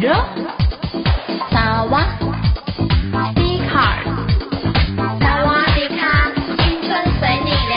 [0.00, 0.08] 着，
[1.50, 2.02] 萨瓦
[3.34, 3.98] 迪卡，
[5.20, 7.76] 萨瓦迪卡，青春随你聊。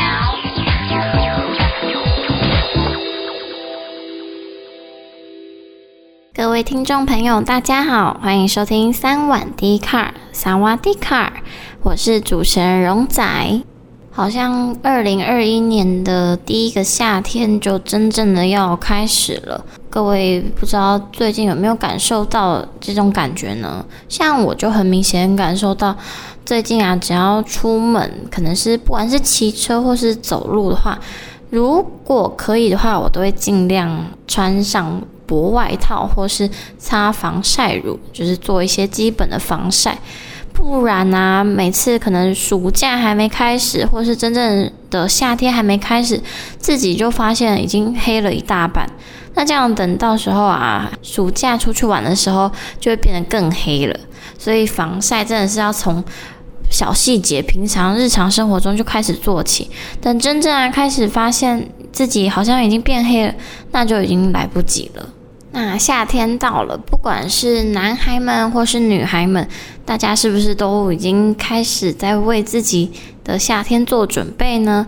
[6.33, 11.33] 各位听众朋友，大家好，欢迎收听三碗 D 卡，萨瓦迪卡，
[11.81, 13.61] 我是主持人荣仔。
[14.15, 23.85] 好像二零二一年的第一个夏天就真正的要开始了，各位不知道最近有没有感受到这种感觉呢？
[24.09, 25.95] 像我就很明显感受到，
[26.43, 30.97] 最近啊，只要出门，可能是不管是骑车或是走路的话，
[31.51, 36.49] 如果可以的话，我都会尽量穿上薄外套或是
[36.79, 39.95] 擦防晒乳，就是做一些基本的防晒。
[40.51, 46.19] 不然啊，每次可能暑假还没开始，或是真正的夏天还没开始，
[46.57, 48.89] 自己就发现已经黑了一大半。
[49.35, 53.99] 那这样等到时候啊，暑假出去玩的时候，就会变得更黑了。
[54.37, 56.03] 所以防晒真的是要从
[56.69, 59.69] 小细节、平常日常生活中就开始做起。
[60.01, 63.33] 等真正啊开始发现自己好像已经变黑了，
[63.71, 65.09] 那就已经来不及了。
[65.51, 69.47] 那夏天到了，不管是男孩们或是女孩们，
[69.85, 72.91] 大家是不是都已经开始在为自己
[73.23, 74.87] 的夏天做准备呢？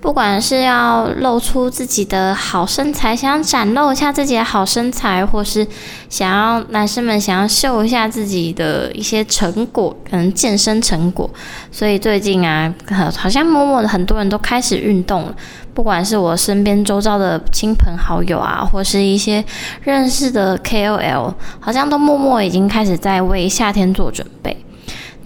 [0.00, 5.66] 不管是要露出自己的好身材，想要展露一下自己的好身材，或是
[6.08, 11.28] 想要男生们想要秀一下自己的一些成果，可能健身成果。
[11.72, 12.72] 所以最近啊，
[13.16, 15.34] 好像默默的很多人都开始运动了。
[15.74, 19.44] 不管是我身边周遭的亲朋好友啊，或是一些
[19.82, 24.56] 认识的 KOL，好像都默默已经开始在为夏天做准备。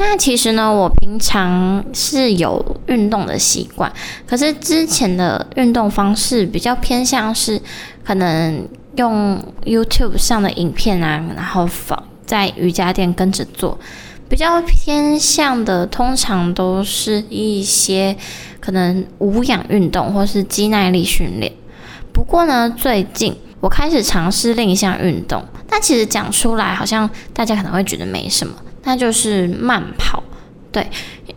[0.03, 3.93] 那其实呢，我平常是有运动的习惯，
[4.27, 7.61] 可是之前的运动方式比较偏向是
[8.03, 8.67] 可能
[8.97, 13.79] 用 YouTube 上的影片啊，然后放在瑜伽垫跟着做。
[14.29, 18.17] 比较偏向的，通常都是一些
[18.59, 21.53] 可能无氧运动或是肌耐力训练。
[22.13, 30.23] 不过呢，最近我开始尝试另一项运动，但其实讲出来好像大家可能会觉得没什么，那就是慢跑。
[30.73, 30.89] 对，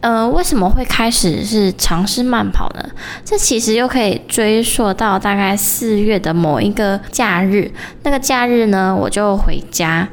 [0.01, 2.87] 呃，为什么会开始是尝试慢跑呢？
[3.25, 7.71] 这其实又可以追溯到大概四月的某一个假日，
[8.03, 10.07] 那个假日呢，我就回家。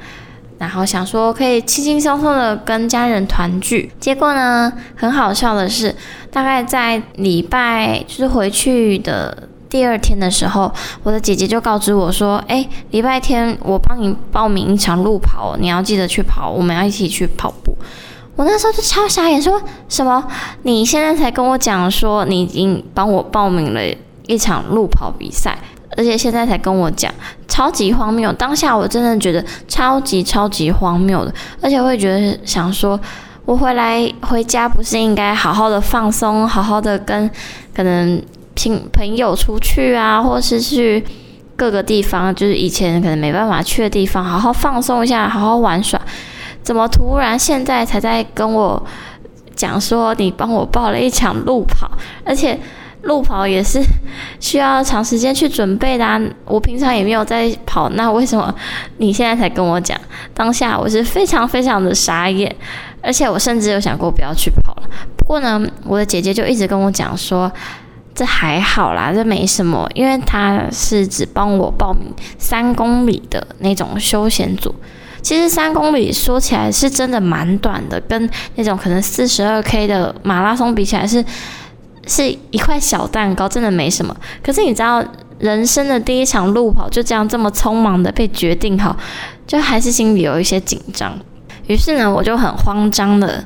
[0.56, 5.94] 然后想说可以轻轻松松的跟家人团聚，结果呢，很好笑的是，
[6.30, 10.70] 大概在礼拜就是回去的第二天的时候，
[11.04, 17.74] 我的姐姐就告知我说：“哎，礼拜天我帮你报名一场路跑，你要记得去跑，我们要一起去跑步。”
[18.36, 20.26] 我那时候就超傻眼，说什么？
[20.62, 23.80] 你现在才跟我讲说你已经帮我报名了
[24.26, 25.56] 一场路跑比赛？
[25.96, 27.12] 而且现在才跟我讲，
[27.46, 28.32] 超级荒谬。
[28.32, 32.98] 当下我真的觉得超级超级荒谬的，而且会觉得想说，
[33.44, 37.30] 我回来回家不是应该好好的放松，好好的跟
[37.74, 38.22] 可能
[38.60, 41.02] 请朋友出去啊，或是去
[41.56, 45.98] 各个地方，就是以前可能没办法去的地方，好好放松一下，好好玩耍。
[46.62, 48.86] 怎么突然现在才在跟我
[49.56, 51.90] 讲说，你帮我报了一场路跑，
[52.22, 52.60] 而且。
[53.04, 53.80] 路跑也是
[54.40, 58.54] 需要长时间去准备的啊，我平常也没有在跑，那为什么
[58.98, 59.98] 你现在才跟我讲？
[60.34, 62.54] 当下我是非常非常的傻眼，
[63.00, 64.82] 而且我甚至有想过不要去跑了。
[65.16, 67.50] 不过呢，我的姐姐就一直跟我讲说，
[68.20, 74.74] 这还好啦，这没什么，因为他是只帮我报名三公里的那种休闲组。
[75.22, 81.24] 其实三公里说起来是真的蛮短的，跟那种可能四十二 K 的马拉松比起来是。
[82.06, 84.16] 是一块小蛋糕，真的没什么。
[84.42, 85.04] 可是你知道，
[85.38, 88.96] 人生的第一场路跑就这样这么匆忙的被决定好，
[89.46, 91.16] 就还是心里有一些紧张。
[91.68, 93.44] 于是呢，我就很慌张的，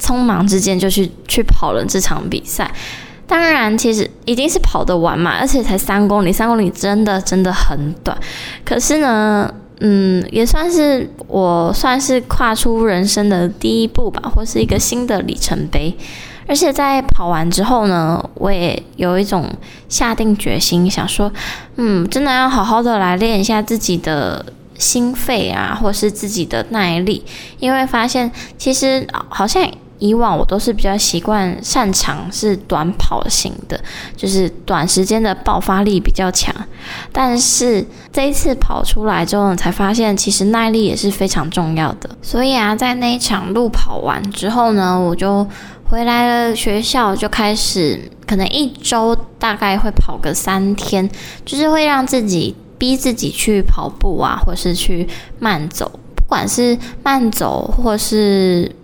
[0.00, 2.70] 匆忙之间就去去跑了这场比赛。
[3.30, 8.18] 当然，其实一定是跑得完嘛，而且才三公里，三公里真的真的很短。
[8.64, 9.48] 可是呢，
[9.78, 15.96] 嗯，也算是我算是跨出人生的第一步吧，或是一个新的里程碑。
[16.48, 19.48] 而且在跑完之后呢，我也有一种
[19.88, 21.32] 下定决心，想说，
[21.76, 24.44] 嗯，真的要好好的来练一下自己的
[24.76, 27.24] 心肺啊，或是自己的耐力，
[27.60, 29.70] 因为发现其实好像。
[30.00, 33.78] 以往我都是比较习惯擅长是短跑型的，
[34.16, 36.52] 就是短时间的爆发力比较强。
[37.12, 42.08] 但是这一次跑出来之后，才发现其实耐力也是非常重要的。
[42.22, 45.46] 所以啊，在那一场路跑完之后呢，我就
[45.84, 51.08] 回来了学校，就开始可能一周大概会跑个三天，
[51.44, 55.06] 就是会让自己逼自己去跑步啊，或是去
[55.38, 58.74] 慢走，不管是慢走或是。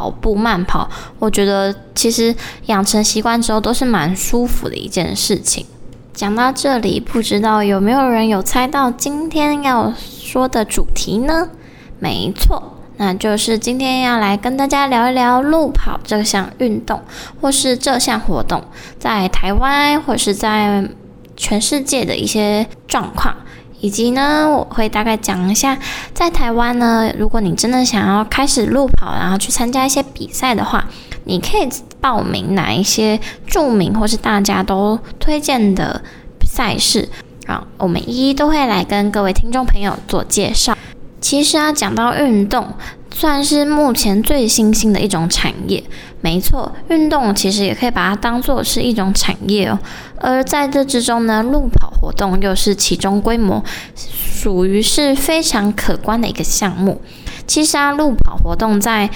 [0.00, 0.88] 跑步慢跑，
[1.18, 2.34] 我觉得其实
[2.66, 5.66] 养成习惯之后都是蛮舒服的一件事情。
[6.14, 11.50] 讲到这里，不知道有没有人有猜到今天要说的主题呢？
[11.98, 17.02] 没错，那就是今天要来跟大家聊一聊路跑这项运动，
[17.38, 18.64] 或是这项活动
[18.98, 20.88] 在台湾或是在
[21.36, 23.36] 全世界的一些状况。
[23.80, 25.78] 以及呢，我会大概讲一下，
[26.12, 30.86] 在台湾呢，如果你真的想要开始路跑，然后去参加一些比赛的话，
[31.24, 31.68] 你可以
[32.00, 36.02] 报名哪一些著名或是大家都推荐的
[36.46, 37.08] 赛事。
[37.46, 40.76] 好，我们一一都会来跟各位听众朋友做介绍。
[41.20, 42.66] 其实啊，讲到运动，
[43.12, 45.82] 算是目前最新兴的一种产业。
[46.22, 49.78] 没错，运动其实也可以把它当做是一种产业哦。
[50.18, 53.64] 而在这之中呢，路跑活动又是其中规模
[53.94, 57.00] 属于是非常可观的一个项目。
[57.46, 59.08] 其实啊，路跑活动在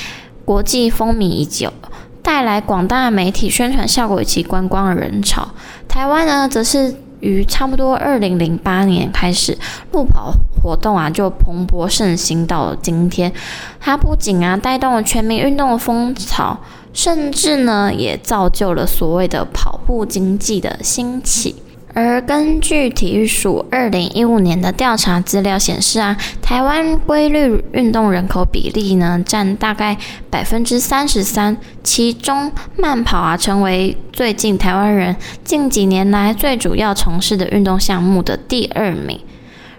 [0.45, 1.73] 国际风靡已久，
[2.23, 5.49] 带来广大媒体宣传效果以及观光的人潮。
[5.87, 9.59] 台湾呢，则是于差不多二零零八年开始，
[9.93, 10.33] 路跑
[10.63, 13.33] 活动啊就蓬勃盛行到了今天。
[13.81, 16.59] 它不仅啊带动了全民运动的风潮。
[16.93, 21.57] 甚至呢，也造就了所谓的跑步经济的兴起。
[21.95, 29.97] 而根据体育署二零一五年的调查资料显示啊，台湾规律运动人口比例呢占大概
[30.29, 35.15] 百分之三十三，其中慢跑啊成为最近台湾人
[35.45, 39.21] 近几年来最主要从事的运动项目的第二名。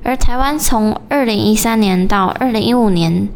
[0.01, 3.27] 而台湾从二零一三年到二零一五年。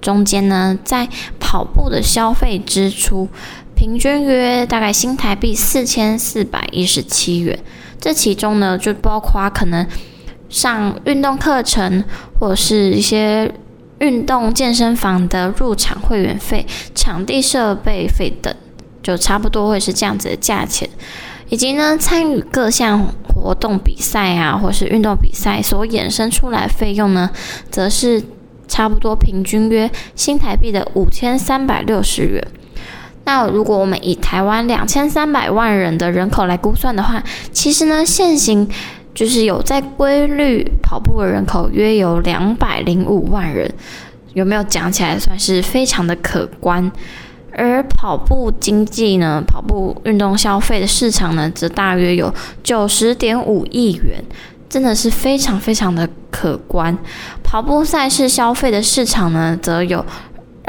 [0.00, 1.08] 中间呢，在
[1.38, 3.28] 跑步的消费支出
[3.76, 7.56] 平均约大概新台币四千四百一十七元。
[8.02, 9.86] 这其中呢，就包括可能
[10.48, 12.02] 上运动课程，
[12.38, 13.50] 或者是一些
[14.00, 18.52] 运动健身房的入场会员费、场地设备费等，
[19.02, 20.86] 就差不多会是这样子的价钱。
[21.48, 27.30] 以及呢，参与各项活动比赛啊，或是运动比赛所衍生出来费用呢，
[27.70, 28.22] 则是。
[28.68, 32.42] 差不多平均约新台币的五千三百六十元。
[33.24, 37.22] 那如果我们以台湾两千三百万人的人口来估算的话，
[37.52, 38.68] 其实呢，现行
[39.14, 43.72] 就是有在规律跑步的人口约有两百零五万人，
[44.34, 46.90] 有没有讲起来算是非常的可观？
[47.54, 52.32] 而跑步经济呢，跑步运动消费的市场呢，则大约有
[52.62, 54.24] 九十点五亿元。
[54.70, 56.96] 真的是非常非常的可观。
[57.42, 60.02] 跑步赛事消费的市场呢，则有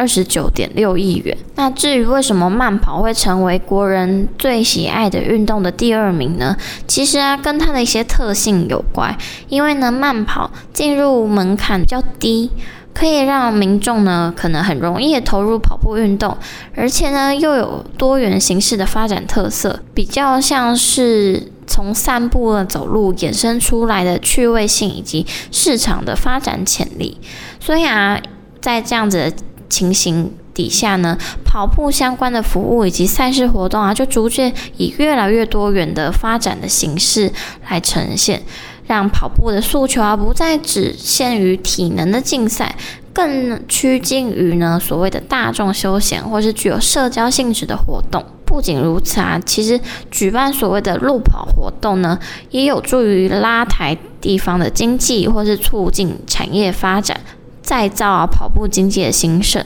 [0.03, 1.37] 二十九点六亿元。
[1.55, 6.57] 那至于为什么慢跑会成为国人最喜爱的运动的第二名呢？
[6.85, 9.17] 其实啊，跟它的一些特性有关。
[9.47, 12.51] 因为呢，慢跑进入门槛比较低，
[12.93, 16.37] 可以让民众呢可能很容易的投入跑步运动，
[16.75, 21.49] 而且呢又有多元形式的发展特色，比较像是。
[21.65, 27.17] 从散步的走路衍生出来的趣味性以及市场的发展潜力，
[27.57, 28.19] 所以啊，
[28.59, 29.33] 在这样子的
[29.69, 37.31] 情形底下呢，跑步相关的服务以及赛事活动啊，就逐渐以越来越多元的发展的形式
[37.69, 38.41] 来呈现，
[38.87, 42.75] 让跑步的诉求啊，不再只限于体能的竞赛。
[43.13, 48.25] 更趋近于呢所谓的大众休闲，或是具有社交性质的活动。
[48.43, 49.79] 不仅如此啊，其实
[50.09, 52.17] 举办所谓的路跑活动呢，
[52.49, 57.21] 也有助于拉抬地方的经济，或是促进产业发展，
[57.63, 59.65] 再造啊跑步经济的兴盛。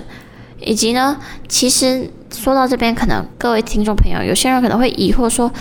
[0.60, 1.18] 以及呢，
[1.50, 5.52] 其实说到这边，可能各位听众朋友，有些人可能会疑惑说：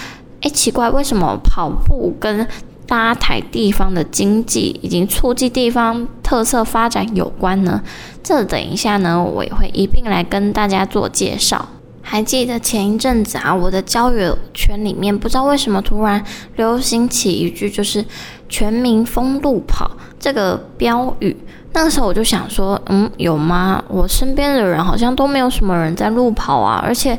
[0.43, 2.47] 诶，奇怪，为什么跑步跟
[2.87, 7.83] 搭台地方的经济，以及促进地方特色发展有关呢？
[8.23, 11.69] 这等一下呢，我也会一并来跟大家做介绍。
[12.01, 16.25] 还记得前一阵子啊，我的交友圈里面不知道为什么突然
[16.55, 18.05] 流行起一句，就是
[18.49, 21.37] “全民疯路跑”这个标语。
[21.77, 23.85] 那个时候我就想说，嗯，有吗？
[23.87, 27.17] 我身边的人好像都没有什么人在路跑啊，而且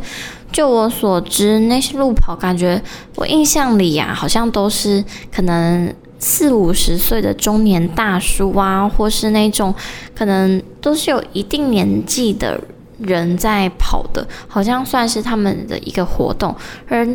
[0.51, 2.81] 就我所知，那些路跑感觉
[3.17, 9.71] 我印象里呀、好像都是可能四五十岁的中年大叔啊，或是那种
[10.15, 12.59] 可能都是有一定年纪的
[12.97, 16.55] 人在跑的，好像算是他们的一个活动。
[16.87, 17.07] 而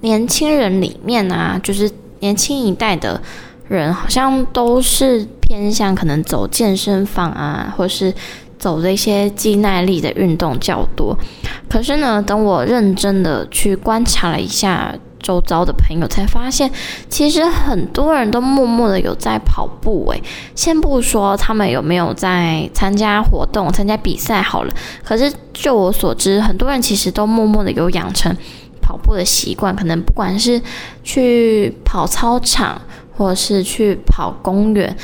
[0.00, 3.22] 年轻人里面啊，就是年轻一代的
[3.76, 5.26] 人，好像都是。
[5.50, 8.14] 偏向可能走健身房啊，或是
[8.56, 11.18] 走这些肌耐力的运动较多。
[11.68, 16.70] 可是呢，等我认真的去观察了一下周遭的朋友，才发现
[17.08, 20.08] 其实很多人都默默的有在跑步。
[20.12, 20.22] 诶，
[20.54, 24.72] 先不说他们有没有在参加活动、参加比赛好了，
[25.02, 28.32] 可是就我所知，很多人其实都默默的有养成
[28.80, 29.74] 跑步的习惯。
[29.74, 30.62] 可能不管是
[31.02, 32.80] 去跑操场，
[33.16, 34.96] 或是去跑公园。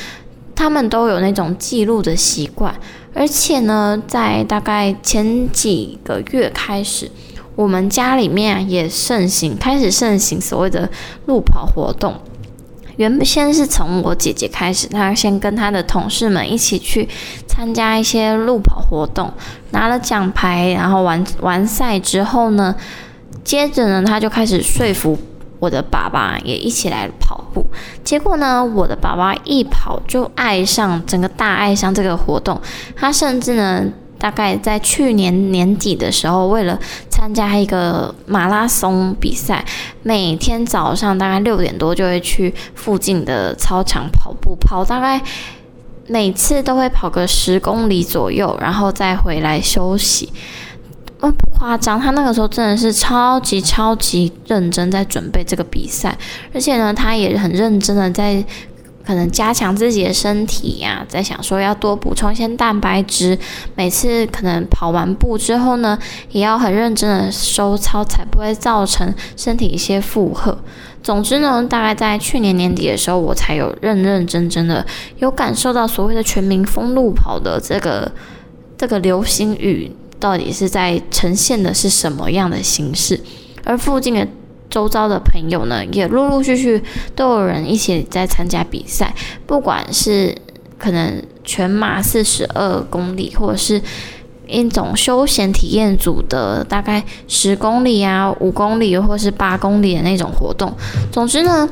[0.54, 2.74] 他们都有那种记录的习惯，
[3.12, 7.10] 而且呢，在大概前几个月开始，
[7.54, 10.88] 我们家里面也盛行，开始盛行所谓的
[11.26, 12.14] 路跑活动。
[12.96, 17.06] 原先是从我姐姐开始，她先跟她的同事们一起去
[17.46, 19.30] 参加一些路跑活动，
[19.72, 22.74] 拿了奖牌，然后完完赛之后呢，
[23.44, 25.18] 接着呢，她就开始说服。
[25.58, 27.64] 我的爸爸也一起来跑步，
[28.04, 32.60] 结果呢，我的爸爸一跑就爱上，整个大爱上这个活动。
[32.94, 33.84] 他甚至呢，
[34.18, 39.64] 大概在去年年底的时候，为了参加一个马拉松比赛，
[40.02, 45.20] 每天早上大概六点多就会去附近的操场跑步，跑大概
[46.06, 50.30] 每次都会跑个十公里左右，然后再回来休息。
[51.18, 56.16] 不夸张，他那个时候真的是超级超级认真在准备这个比赛，
[56.52, 58.44] 而且呢，他也很认真的在
[59.04, 63.38] 可能加强自己的身体呀、在想说要多补充一些蛋白质，
[63.76, 65.98] 每次可能跑完步之后呢，
[66.30, 70.58] 也要很认真的收操，才不会造成身体一些负荷。
[71.02, 74.84] 总之呢，大概在去年年底的时候，我才有认认真真的
[75.18, 78.10] 有感受到所谓的全民疯路跑的这个
[78.76, 79.90] 这个流行语。
[80.18, 83.20] 到底是在呈现的是什么样的形式？
[83.64, 84.26] 而附近的
[84.70, 86.82] 周遭的朋友呢，也陆陆续续
[87.14, 89.14] 都有人一起在参加比赛，
[89.46, 90.34] 不管是
[90.78, 93.80] 可能全马四十二公里，或者是
[94.46, 100.72] 一种休闲体验组的大概十公里啊、五公里或是八公里的那种活动。
[101.10, 101.68] 总之呢，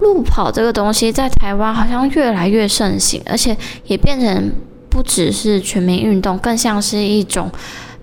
[0.00, 3.56] 路跑这个东西在台湾好像越来越盛行，而且
[3.86, 4.52] 也变成。
[4.96, 7.50] 不只是全民运动，更像是一种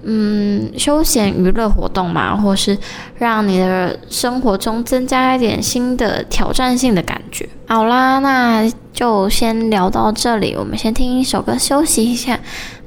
[0.03, 2.77] 嗯休闲娱乐活动嘛，或是
[3.17, 7.49] 让你的生活中增加一点新的挑战性的感觉。
[7.65, 12.39] 好啦，那就先聊到这里，我们先听一首歌休息一下。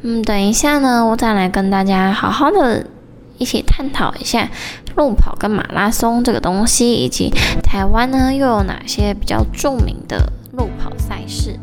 [0.02, 2.86] 嗯，等一下呢，我再来跟大家好好的
[3.38, 4.48] 一起探讨一下
[4.94, 7.28] 路跑跟马拉松这个东西，以及
[7.60, 11.58] 台湾呢又有哪些比较著名的路跑赛事。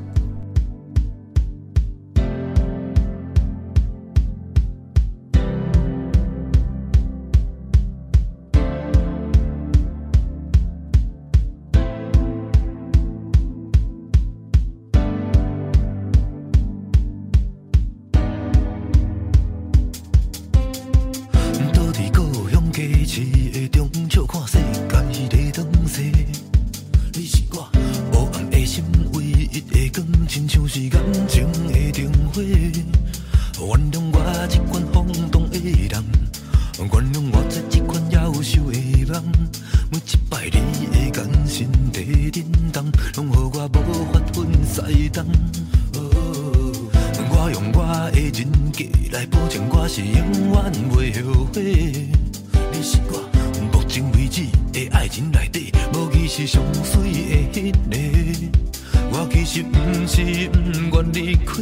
[59.54, 61.62] 实不是不愿离开，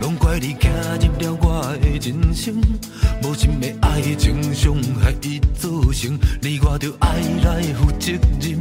[0.00, 0.68] 拢怪你走
[1.00, 2.60] 入了我的人生。
[3.22, 8.10] 无心的爱情伤害已造成，你我着爱来负责
[8.40, 8.58] 任。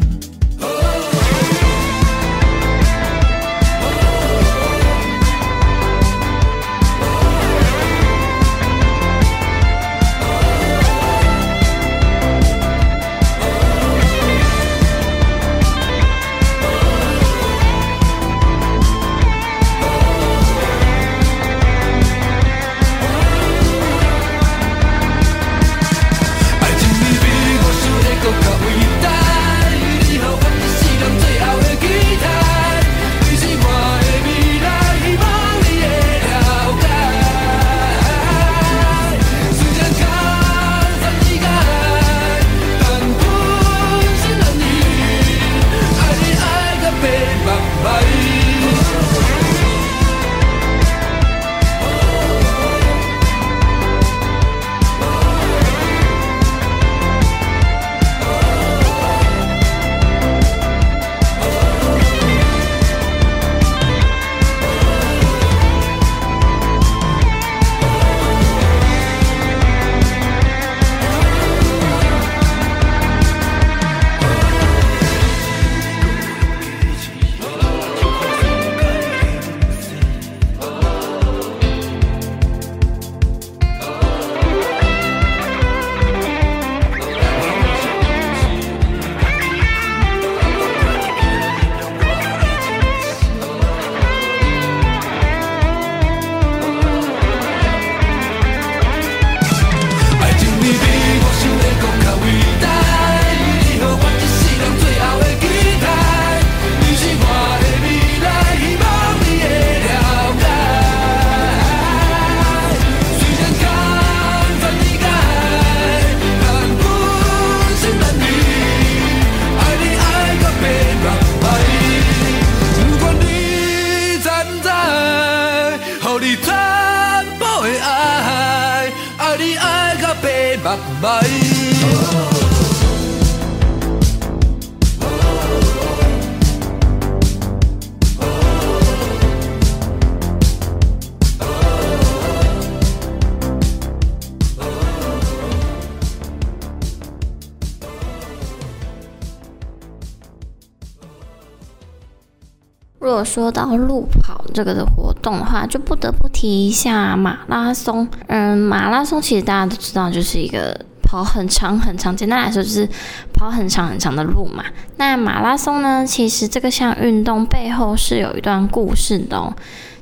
[153.32, 158.06] 说到路跑这个的活动的话，就不得不提一下马拉松。
[158.28, 162.86] 嗯，马拉松其实大家都知道，就是一个跑很长很长，简单来说就是
[163.34, 164.66] 跑很长很长的路嘛。
[164.98, 169.54] 那马拉松呢，其实这个项运动背后是有一段故事的哦。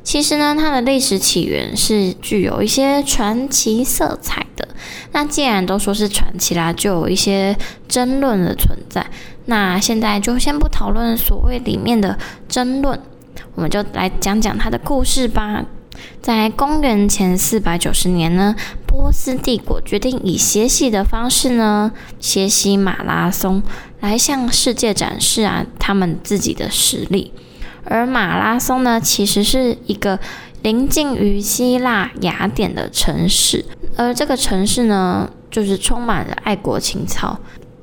[0.02, 4.68] 其实呢，它的历史起源是具有一些传奇色彩的。
[5.12, 7.56] 那既然都说是传奇啦，就有一些
[7.88, 9.06] 争论的存在。
[9.46, 13.00] 那现在就先不讨论所谓里面的争论，
[13.60, 15.66] 我们就来讲讲他的故事吧。
[16.22, 18.56] 在公元前四百九十年呢，
[18.88, 21.92] 波斯帝国决定以歇息的方式呢，
[22.22, 23.62] 歇息马拉松，
[24.00, 27.34] 来向世界展示啊他们自己的实力。
[27.84, 30.18] 而马拉松呢，其实是一个
[30.62, 33.66] 临近于希腊雅典的城市，
[33.98, 37.38] 而这个城市呢，就是充满了爱国情操。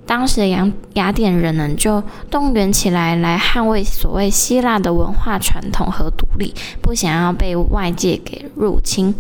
[0.07, 9.12] 当时的雅雅典人呢，就动员起来，来捍卫所谓希腊的文化传统和独立，不想要被外界给入侵。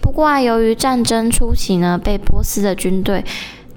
[0.00, 3.24] 不过啊，由于战争初期呢，被波斯的军队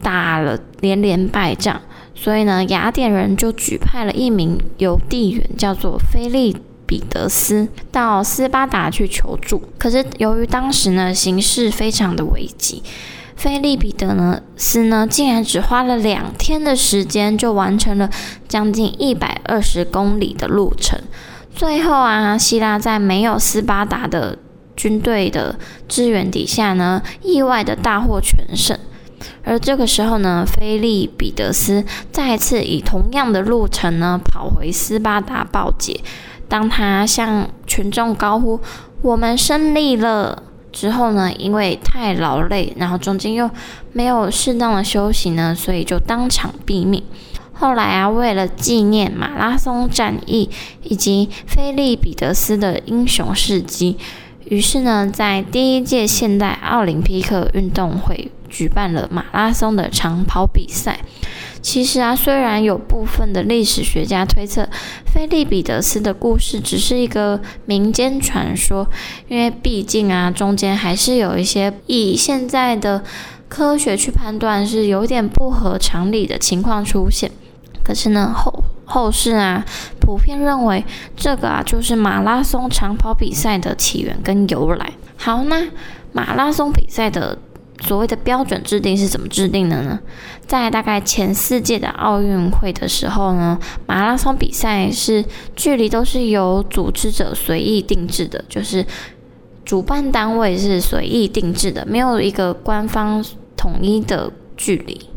[0.01, 1.79] 打了连连败仗，
[2.13, 9.61] 所以呢，雅典人就举派了一名邮递员，叫做菲利彼得斯，到斯巴达去求助。
[9.77, 12.83] 可是由于当时呢，形势非常的危急。
[13.41, 18.07] 菲利彼得呢斯呢，竟然只花了两天的时间就完成了
[18.47, 21.01] 将近一百二十公里的路程。
[21.55, 24.37] 最后啊，希腊在没有斯巴达的
[24.75, 28.77] 军队的支援底下呢，意外的大获全胜。
[29.43, 35.99] 而这个时候呢，菲利彼得斯再次以同样的路程呢，跑回斯巴达报捷。
[36.47, 38.59] 当他向群众高呼
[39.01, 43.49] ：“我们胜利了！”之后呢，因为太劳累，然后中间又
[43.91, 47.03] 没有适当的休息呢，所以就当场毙命。
[47.53, 50.49] 后来啊，为了纪念马拉松战役
[50.83, 53.97] 以及菲利彼得斯的英雄事迹，
[54.45, 60.99] 于是呢，在第一届现代奥林匹克运动会举办了马拉松的长跑比赛。
[61.61, 64.67] 其实啊，虽然有部分的历史学家推测
[65.05, 68.87] 菲利彼得斯的故事只是一个民间传说，
[69.27, 73.03] 因为毕竟啊，中间还是有一些以现在的
[73.47, 77.29] 科学去判断是有点不合常理的情况出现。
[77.83, 79.63] 可是呢，后后世啊，
[79.99, 80.83] 普遍认为
[81.15, 84.91] 这个啊就是马拉松长跑比赛的起源跟由来。
[85.15, 85.67] 好，那
[86.11, 87.37] 马拉松比赛的。
[87.91, 89.99] 所谓的标准制定是怎么制定的呢？
[90.47, 95.25] 在大概前四届的奥运会的时候呢，马拉松比赛是
[95.57, 98.85] 距离都是由组织者随意定制的，就是
[99.65, 103.21] 主办单位是随意定制的，没有一个官方
[103.57, 105.10] 统一的距离。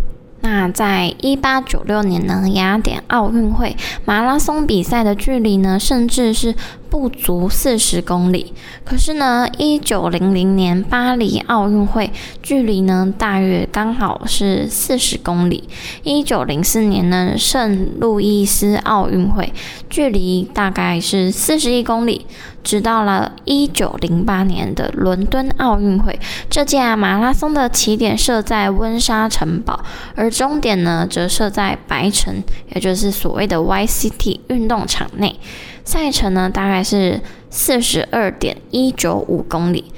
[0.44, 6.54] 那在一八九六年呢，雅典奥运会马拉松比赛的距离呢，甚至是
[6.90, 8.52] 不足四十公里。
[8.84, 15.64] 可是呢，一九零零年巴黎奥运会距离呢大约刚好是四十公里。
[16.02, 19.50] 一九零四年呢，圣路易斯奥运会
[19.88, 22.26] 距离大概是四十一公里。
[22.64, 29.84] 直到了一九零八年的伦敦奥运会，这届马拉松的起点设在温莎城堡，
[30.16, 32.42] 而终点呢则设在白城，
[32.74, 35.38] 也就是所谓的 YCT 运动场内。
[35.84, 39.92] 赛程呢大概是四十二点一九五公里。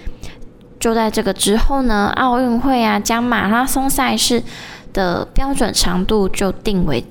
[0.81, 4.42] 就在这个之后呢，奥运会啊将马拉松赛事
[4.92, 7.05] 的标准长度就定为。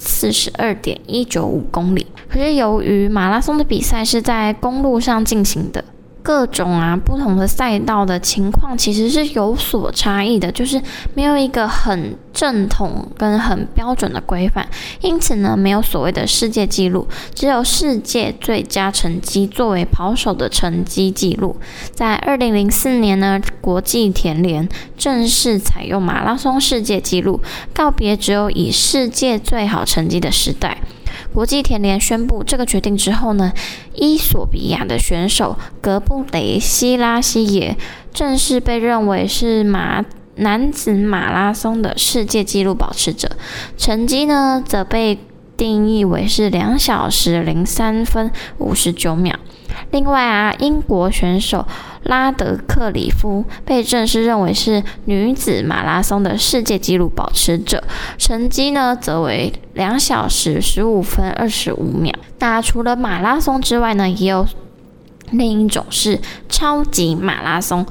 [0.00, 2.06] 四十二点一九五公里。
[2.28, 5.84] 可是由于马拉松的比赛是在公路上进行的。
[6.22, 10.80] 各种啊不同的赛道的情况其实是有所差异的，就是
[11.14, 14.68] 没有一个很正统跟很标准的规范，
[15.00, 21.56] 因此呢，没有所谓的世界纪录，只有世界最佳成绩作为跑手的成绩记录。
[21.92, 27.40] 在二零零四年呢，国际田联正式采用马拉松世界纪录，
[27.74, 30.78] 告别只有以世界最好成绩的时代。
[31.32, 33.52] 国际田联宣布这个决定之后呢，
[33.94, 37.76] 伊索比亚的选手格布雷西拉西耶
[38.12, 40.04] 正式被认为是马
[40.36, 43.30] 男子马拉松的世界纪录保持者，
[43.76, 45.18] 成绩呢则被
[45.60, 49.38] 定义为是两小时零三分五十九秒。
[49.90, 51.66] 另外啊，英国选手
[52.04, 57.84] 拉德克里夫被正式认为是女子马拉松的世界纪录保持者，
[58.16, 62.10] 成绩呢则为两小时十五分二十五秒。
[62.38, 64.46] 那除了马拉松之外呢，也有
[65.32, 66.18] 另一种是
[66.48, 67.84] 超级马拉松，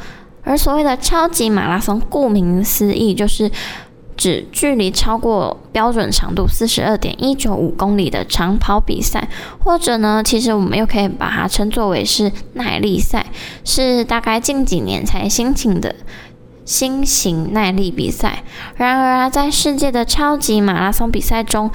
[0.44, 3.52] 而所谓的超级马拉松，顾名思义就是。
[4.20, 9.30] 指距离超过标准长度四十二点一九五公里的长跑比赛，
[9.64, 13.28] 或者呢，其实我们又可以把它称作为是耐力赛，
[13.64, 15.96] 是大概近几年才兴起的
[16.66, 18.44] 新型耐力比赛。
[18.76, 21.72] 然而啊，在世界的超级马拉松比赛中，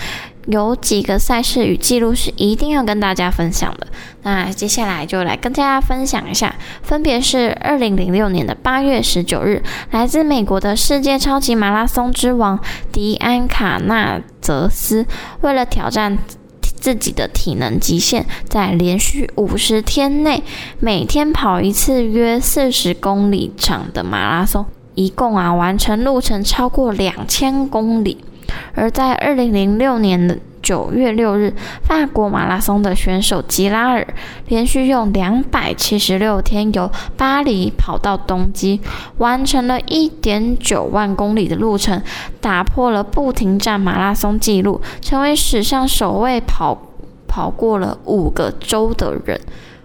[0.46, 3.86] 有几个赛事与记录是一定要跟大家分享的。
[4.22, 12.58] 那接下来就来跟大家分享一下，分别是二零零六年的八月十九日，来自美国的世界超级马拉松之王
[12.92, 15.06] 迪安卡纳泽斯，
[15.40, 16.18] 为了挑战
[16.60, 20.42] 自己的体能极限，在连续五十天内
[20.80, 28.24] 每天跑一次约四十公里长的马拉松，一共啊完成路程超过两千公里。
[28.74, 31.52] 而在二零零六年的九月六日，
[31.82, 34.06] 法国马拉松的选手吉拉尔
[34.48, 38.80] 连续用两百七十六天由巴黎跑到东京，
[39.18, 42.02] 完成了一点九万公里的路程，
[42.40, 46.76] 打破了不停站马拉松纪录，成为史上首位跑
[47.28, 49.38] 跑过了五个州的人。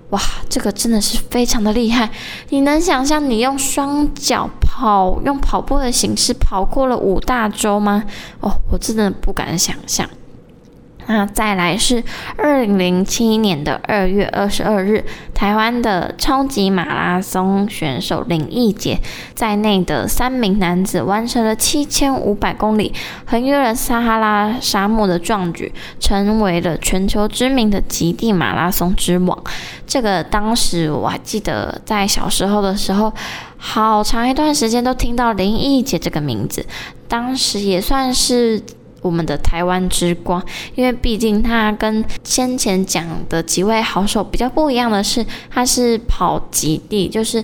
[0.09, 0.19] 哇，
[0.49, 2.09] 这个真的是非常的厉害！
[2.49, 8.03] 你能想象你用双脚跑，用跑步的形式跑过了五大洲吗？
[8.39, 10.09] 哦，我真的不敢想象。
[11.09, 12.03] 那再来是
[12.37, 18.99] 二零零七年的二月二十二日，台湾的超级马拉松选手林义杰
[19.33, 22.93] 在内的三名男子完成了七千五百公里，
[23.25, 29.43] 横越了撒哈拉沙漠的壮举，成为了全球知名的极地马拉松之王。
[29.87, 33.11] 这个当时我还记得，在小时候的时候，
[33.57, 36.63] 好长一段时间都听到林义杰这个名字，
[37.07, 38.61] 当时也算是。
[39.01, 40.43] 我们的台湾之光，
[40.75, 47.43] 因为毕竟他跟先前讲的几位好手比较不一样的是，他是跑极地，就是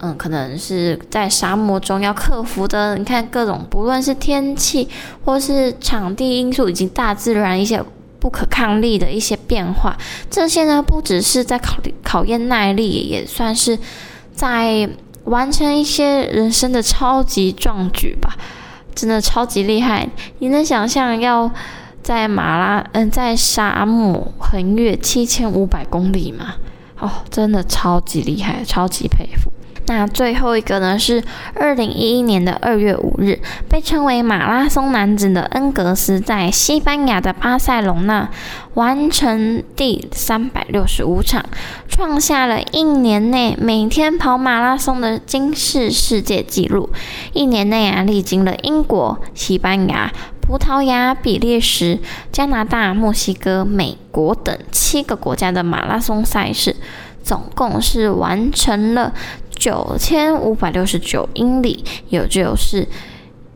[0.00, 2.96] 嗯，可能是在沙漠中要克服的。
[2.96, 4.88] 你看各种不论是天气，
[5.24, 7.82] 或是场地因素，以及大自然一些
[8.18, 9.96] 不可抗力的一些变化，
[10.30, 13.78] 这些呢，不只是在考考验耐力，也算是
[14.34, 14.88] 在
[15.24, 18.36] 完成一些人生的超级壮举吧。
[18.96, 20.08] 真的超级厉害！
[20.38, 21.48] 你能想象要
[22.02, 26.54] 在马拉嗯在沙漠横越七千五百公里吗？
[26.98, 29.52] 哦，真的超级厉害，超级佩服。
[29.88, 31.22] 那最后一个呢是
[31.54, 38.28] 二零一一年的二月五日，被称为马拉松男子的恩格斯在西班牙的巴塞隆纳
[38.74, 41.44] 完成第三百六十五场，
[41.88, 46.90] 创下了一年内每天跑马拉松的金世世界纪录。
[47.32, 52.00] 一年内啊，历经了英国、西班牙、葡萄牙、比利时、
[52.32, 56.74] 加拿大、墨西哥、美国等七个国家的马拉松赛事，
[57.26, 59.12] 总共是完成了。
[59.58, 62.86] 九千五百六十九英里，也就是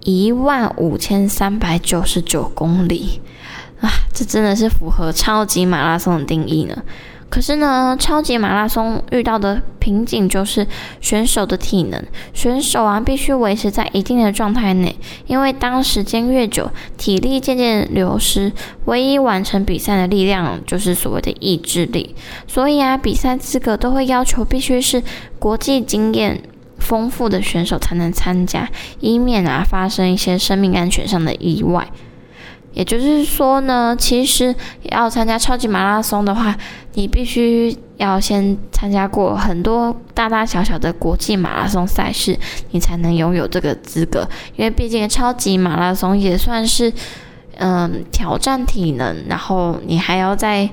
[0.03, 3.21] 一万五千三百九十九公里
[3.83, 3.89] 啊！
[4.13, 6.83] 这真的是符合超级马拉松的定义呢。
[7.31, 10.67] 可是呢，超级马拉松遇到的瓶颈就是
[11.01, 12.05] 选手的体能。
[12.35, 14.95] 选手啊，必须维持在一定的状态内，
[15.29, 18.53] 因为当时间越久，体力渐渐流失，
[18.87, 22.17] 唯一完成比赛的力量就是所谓的意志力。
[22.49, 25.01] 所以啊，比赛资格都会要求必须是
[25.39, 26.43] 国际经验
[26.79, 31.89] 丰富的选手才能参加，以免啊发生一些生命安全上的意外。
[32.73, 36.57] 也就是说呢，其实要参加超级马拉松的话，
[36.95, 42.39] 你必须要先参加过很多大大小小的国际马拉松赛事，
[42.71, 44.29] 你才能拥有这个资格。
[44.57, 46.93] 因为毕竟超级马拉松也算是
[47.59, 50.69] 嗯挑战体能，然后你还要在。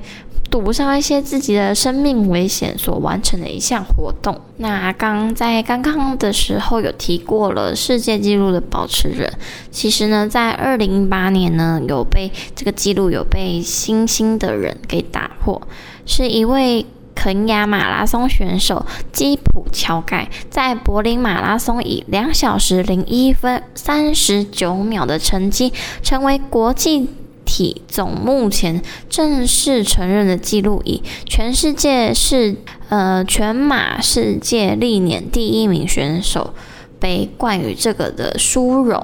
[0.49, 4.39] 赌上一些自己的生命危险所完成的一项活动。
[4.57, 9.31] 那刚在刚刚的时候有提过了世界纪录的保持人，
[9.69, 15.61] 其实呢，在二零一八年呢，有被这个记录有被新兴的人给打破，
[16.05, 27.09] 是一位肯亚马拉松选手基普乔盖，在柏林马拉松以两小时零一分三十九秒的成绩，成为国际。
[27.47, 32.57] 体总目前正式承认的记录，以全世界是
[32.89, 36.53] 呃全马世界历年第一名选手，
[36.99, 39.03] 被冠于这个的殊荣。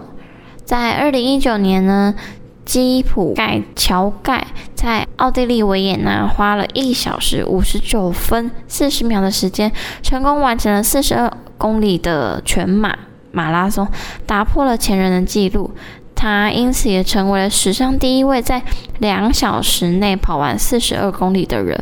[0.65, 2.13] 在二零一九年呢，
[2.65, 12.97] 基普盖乔盖在奥地利维也纳花了一小时五十九分四十秒的时间，成功完成了四十二公里的全马
[13.31, 13.87] 马拉松，
[14.25, 15.71] 打破了前人的记录。
[16.23, 18.61] 他因此也成为了史上第一位在
[18.99, 21.77] 两小时内跑完四十二公里的人。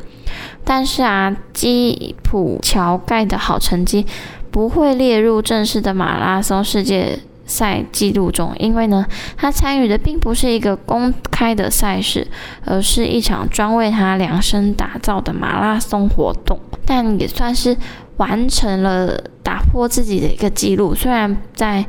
[0.64, 4.04] 但是啊，基普乔盖的好成绩
[4.50, 9.06] 不会列入正式的马拉松世界赛记录中，因为呢，
[9.38, 12.26] 他参与的并不是一个公开的赛事，
[12.66, 16.60] 而是一场专为他量身打造的马拉松活动。
[16.84, 17.78] 但也算是
[18.18, 21.86] 完成了打破自己的一个记录，虽然在。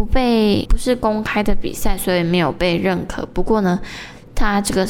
[0.00, 3.28] 不被不是公开的比赛，所以没有被认可。
[3.34, 3.78] 不过呢，
[4.34, 4.88] 他这个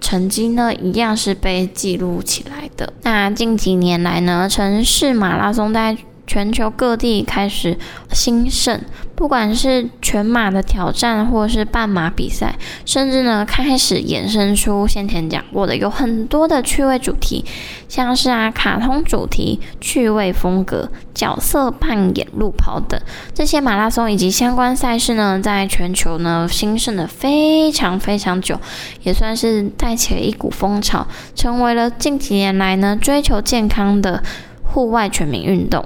[0.00, 2.92] 成绩呢，一样是被记录起来的。
[3.02, 5.96] 那近几年来呢，城市马拉松在
[6.28, 7.76] 全球各地开始
[8.12, 8.78] 兴盛，
[9.14, 17.44] 不管是全马的挑战，或是半马比赛，甚至呢开始衍生出先前讲过的有很多的趣味主题，
[17.88, 23.00] 像是啊卡通主题、趣味风格、角色扮演、路跑等
[23.32, 28.60] 这些马拉松以及相关赛事呢，在全球呢兴盛了非常非常久，
[29.02, 34.22] 也算是带起了一股风潮，成为了近几年来呢追求健康的
[34.62, 35.82] 户外全民运动。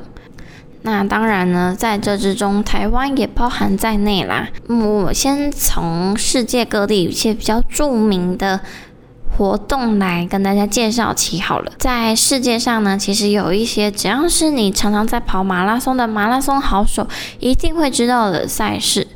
[0.83, 4.49] 那当然呢，在这之中，台湾也包含在内啦。
[4.69, 8.61] 我先从世界各地一些比较著名的
[9.37, 11.73] 活动来跟大家介绍起好了。
[11.79, 17.07] 在世界上呢，其实有一些只要是你常常在跑马拉松的马拉松好手，
[17.39, 19.07] 一定会知道的赛事。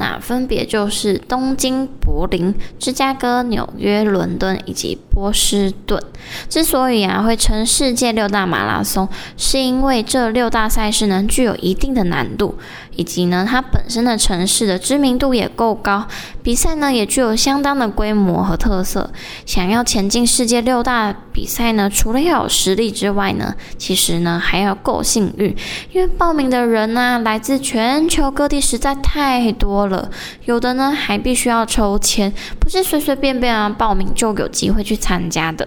[0.00, 6.02] 那分别就是东京、柏林、芝加哥、纽约、伦敦以及波士顿。
[6.48, 12.56] 之所以啊会称世界六大马拉松，是因为这六大赛事呢具有一定的难度，
[13.00, 16.06] 以及呢它本身的城市的知名度也够高，
[16.42, 19.10] 比赛呢也具有相当的规模和特色。
[19.46, 25.56] 想要前进世界六大比赛呢，除了要有实力之外呢，其实呢还要够幸运，
[25.92, 30.10] 因为报名的人呢来自全球各地实在太多了。
[30.44, 35.66] 有的呢还必须要抽签，不是随随便便啊报名就有机会去参加的。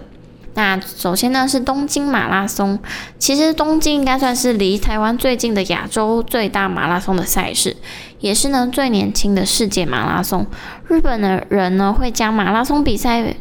[0.54, 2.78] 那首先呢是东京马拉松，
[3.18, 7.76] 其实东京应该算是离台湾最近的亚洲最大马拉松的赛事，
[8.20, 10.46] 也是呢最年轻的世界马拉松。
[10.88, 13.34] 日本的人呢会将马拉松比赛。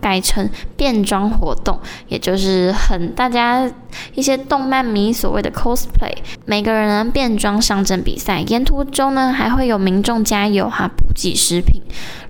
[0.00, 3.70] 改成变装活动，也就是很大家
[4.14, 6.14] 一些动漫迷所谓的 cosplay，
[6.46, 11.82] 每个人呢变装上阵比赛，沿途中呢还会有民众加油哈补给食品。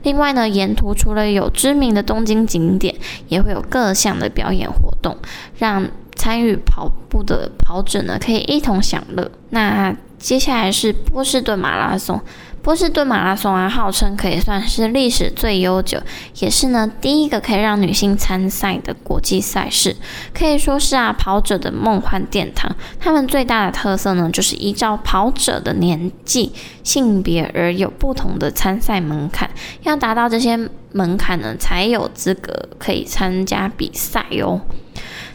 [0.02, 2.94] 另外呢，沿途除了有知名的东京景点，
[3.28, 5.16] 也会有各项的表演活动，
[5.58, 9.30] 让参与跑步的跑者呢可以一同享乐。
[9.50, 12.20] 那接下来是波士顿马拉松。
[12.62, 15.98] 波士顿马拉松啊，号称可以算是历史最悠久，
[16.40, 19.96] 也是呢第一个可以让女性参赛的国际赛事，
[20.34, 22.70] 可以说是啊跑者的梦幻殿堂。
[22.98, 29.48] 他们最大的特色呢，就是依照跑者的年纪、性别而有不同的参赛门槛，
[29.84, 30.58] 要达到这些
[30.92, 34.60] 门槛呢，才有资格可以参加比赛哟。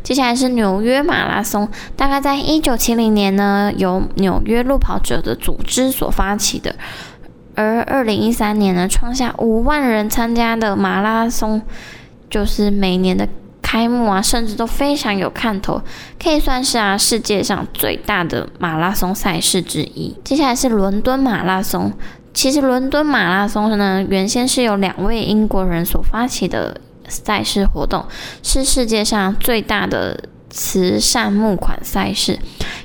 [0.04, 6.76] 接下来是纽约马拉松，大概在一九七零年呢，由纽约路跑者的组织所发起的。
[7.56, 11.62] 而二零一三年呢，创下五万人参加的马拉松，
[12.30, 13.28] 就是每年的
[13.62, 15.82] 开幕啊，甚至都非常有看头，
[16.22, 20.16] 可以算是啊世界上最大的马拉松赛事之一。
[20.24, 21.92] 接下来是伦敦马拉松。
[22.34, 28.06] 其实伦敦马拉松呢，原先是由两位英国人所发起的赛事活动，
[28.44, 30.20] 是世界上最大的
[30.56, 32.40] 慈善募款赛事。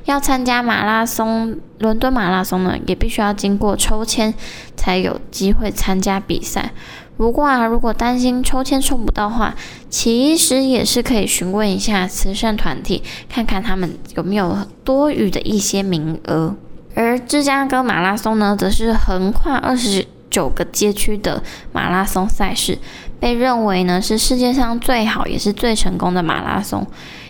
[0.06, 4.35] 要参加马拉松，伦敦马拉松呢，也必须要经过抽签，
[4.76, 6.72] 才有机会参加比赛。
[7.16, 9.54] 不过啊，如果担心抽签抽不到的话，
[9.88, 16.56] 其实也是可以询问一下慈善团体，看看他们有没有多余的一些名额。
[16.96, 21.40] 而芝加哥马拉松呢，则是横跨二十九个街区的
[21.72, 22.76] 马拉松赛事，
[23.20, 26.85] 被认为呢是世界上最好也是最成功的马拉松。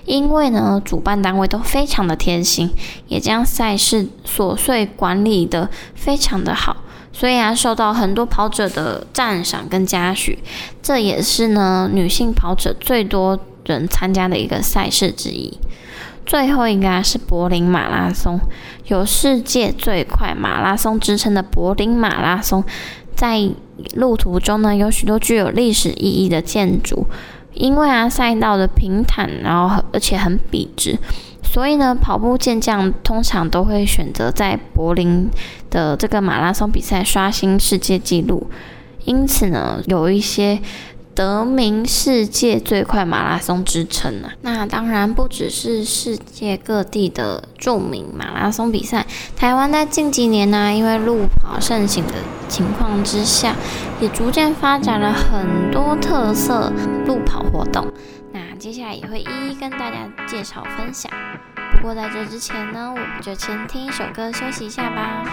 [0.05, 2.71] 因为呢，主办单位都非常的贴心，
[3.09, 6.77] 也将赛事琐碎管理得非常的好，
[7.13, 10.39] 所以啊，受到很多跑者的赞赏跟嘉许。
[10.83, 15.59] 这也是呢，女性跑者最多人参加的一个赛事之一。
[16.27, 18.41] 最后一个啊是柏林马拉松，
[18.87, 22.63] 有世界最快马拉松之称的柏林马拉松，
[23.17, 23.51] 在
[23.95, 27.07] 路途中呢，有许多具有历史意义的建筑。
[27.61, 30.99] 因为啊，赛道的平坦，然后而且很笔直，
[31.43, 35.29] 所以呢，跑步健将通常都会选择在柏林
[35.69, 38.51] 的这个马拉松比赛刷新世界纪录。
[39.05, 40.59] 因此呢，有一些。
[41.15, 44.33] 得名世界最快马拉松之称啊！
[44.43, 52.15] 那当然不只是世界各地的著名马拉松比赛，台湾在近几年呢、因为路跑盛行的
[52.49, 53.55] 情况之下，
[54.01, 56.73] 也逐渐发展了很多特色
[57.07, 57.87] 路跑活动。
[58.33, 61.11] 那接下来也会一一跟大家介绍分享。
[61.77, 65.25] 不过在这之前呢，我们就先听一首歌休息一下吧。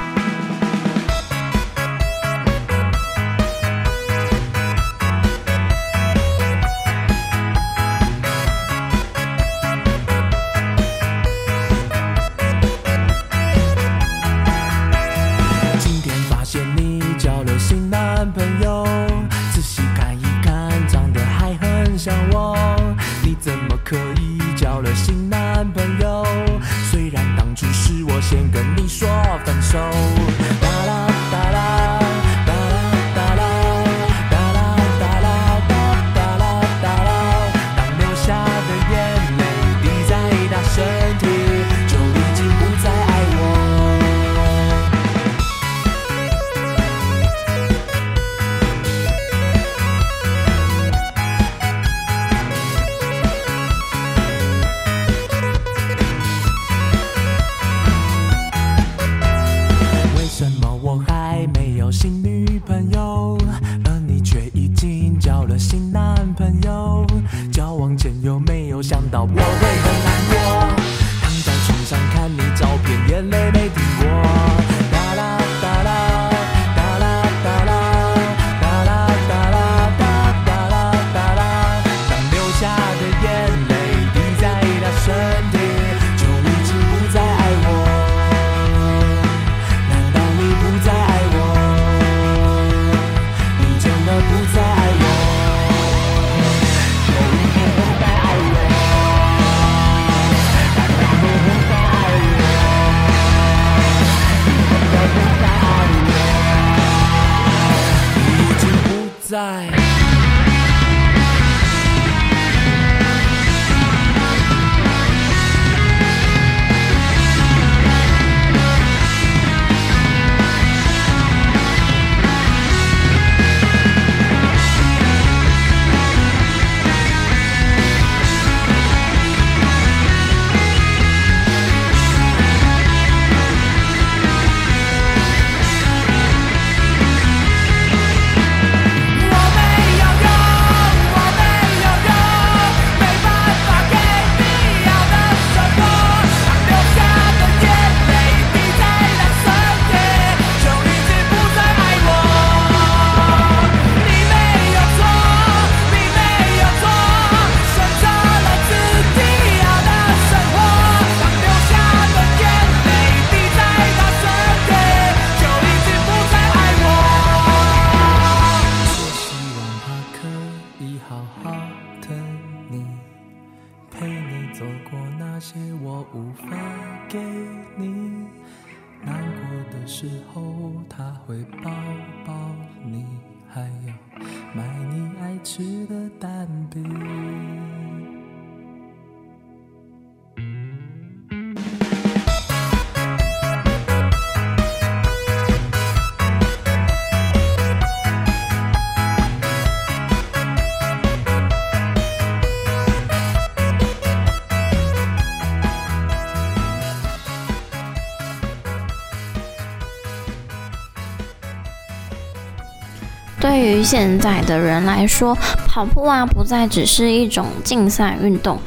[213.90, 215.34] 现在的人来说，
[215.66, 218.60] 跑步啊不再只是一种竞赛运动。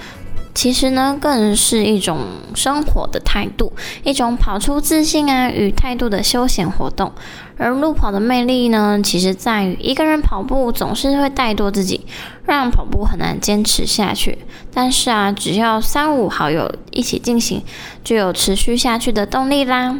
[0.55, 2.21] 其实呢，更是一种
[2.55, 3.71] 生活的态度，
[4.03, 7.13] 一种跑出自信啊与态度的休闲活动。
[7.59, 12.07] 而路跑的魅力呢，其实在于一个人跑步总是会怠惰自己，
[12.47, 14.39] 让跑步很难坚持下去。
[14.73, 17.63] 但是啊，只要三五好友一起进行，
[18.03, 19.99] 就有持续下去的动力啦。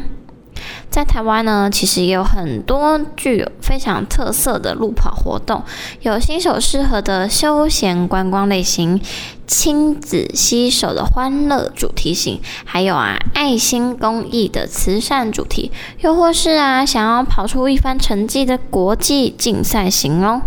[0.89, 5.63] 在台湾呢，其实也有很多具有非常特色的路跑活动，
[6.01, 8.99] 有新手适合的休闲观光类型，
[9.47, 20.41] 亲子携手的欢乐主题型，还有啊爱心公益的慈善主题，又或是啊想要跑出一番成绩的国际竞赛型哦。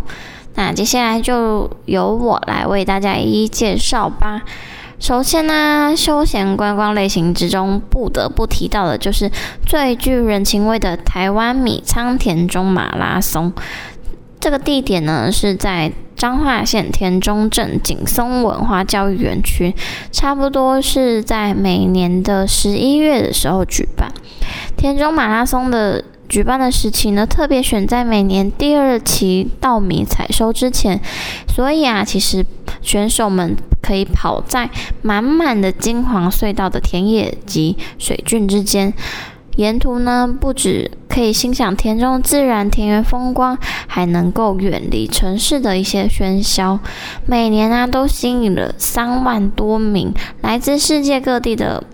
[0.56, 4.42] 那接下来就由我来为大家一一介绍吧。
[5.04, 9.30] 首先呢，休闲观光类型之中不得不提到的就是
[9.66, 13.52] 最具人情味的台湾米仓田中马拉松。
[14.40, 19.74] 这个地点呢是在彰化县田中镇景松文化教育园区，
[20.10, 24.10] 差不多是在每年的十一月的时候举办。
[24.74, 31.00] 田中马拉松的举办的时期呢，特别选在每年第二期稻米采收之前，
[31.48, 32.44] 所以啊，其实
[32.82, 33.56] 选手们。
[33.84, 34.70] 可以跑在
[35.02, 38.94] 满满的金黄隧道的田野及水圳之间，
[39.56, 46.78] 沿途呢不止可以欣赏田中自然田园风光，还能够远离城市的一些喧嚣。
[47.26, 51.84] 每年呢都吸引了三万多名来自世界各地的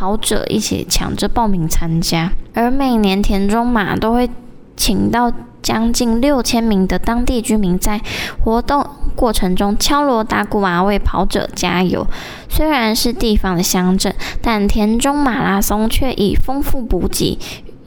[0.00, 4.30] 跑者一起抢着报名参加，而每年田中马都会
[4.74, 5.30] 请到。
[5.62, 8.00] 将近六千名的当地居民在
[8.42, 8.82] 活动
[9.14, 12.06] 过程中敲锣打鼓啊，为跑者加油。
[12.48, 17.38] 虽然是地方的乡镇，但田中马拉松却以丰富补给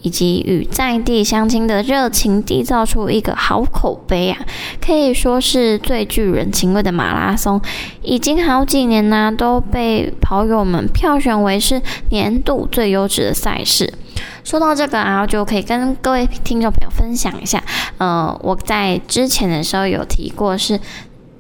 [0.04, 4.40] 以及与在地乡亲的热情，缔造出一个好口碑啊！
[4.80, 7.60] 可以说是最具人情味的马拉松，
[8.02, 13.92] 已经好几年呢、都被跑友们票选为是年度最优质的赛事。
[14.44, 17.64] 说到这个啊，就可以跟各位听众朋友分享一下。
[17.98, 20.80] 呃，我在之前的时候有提过，是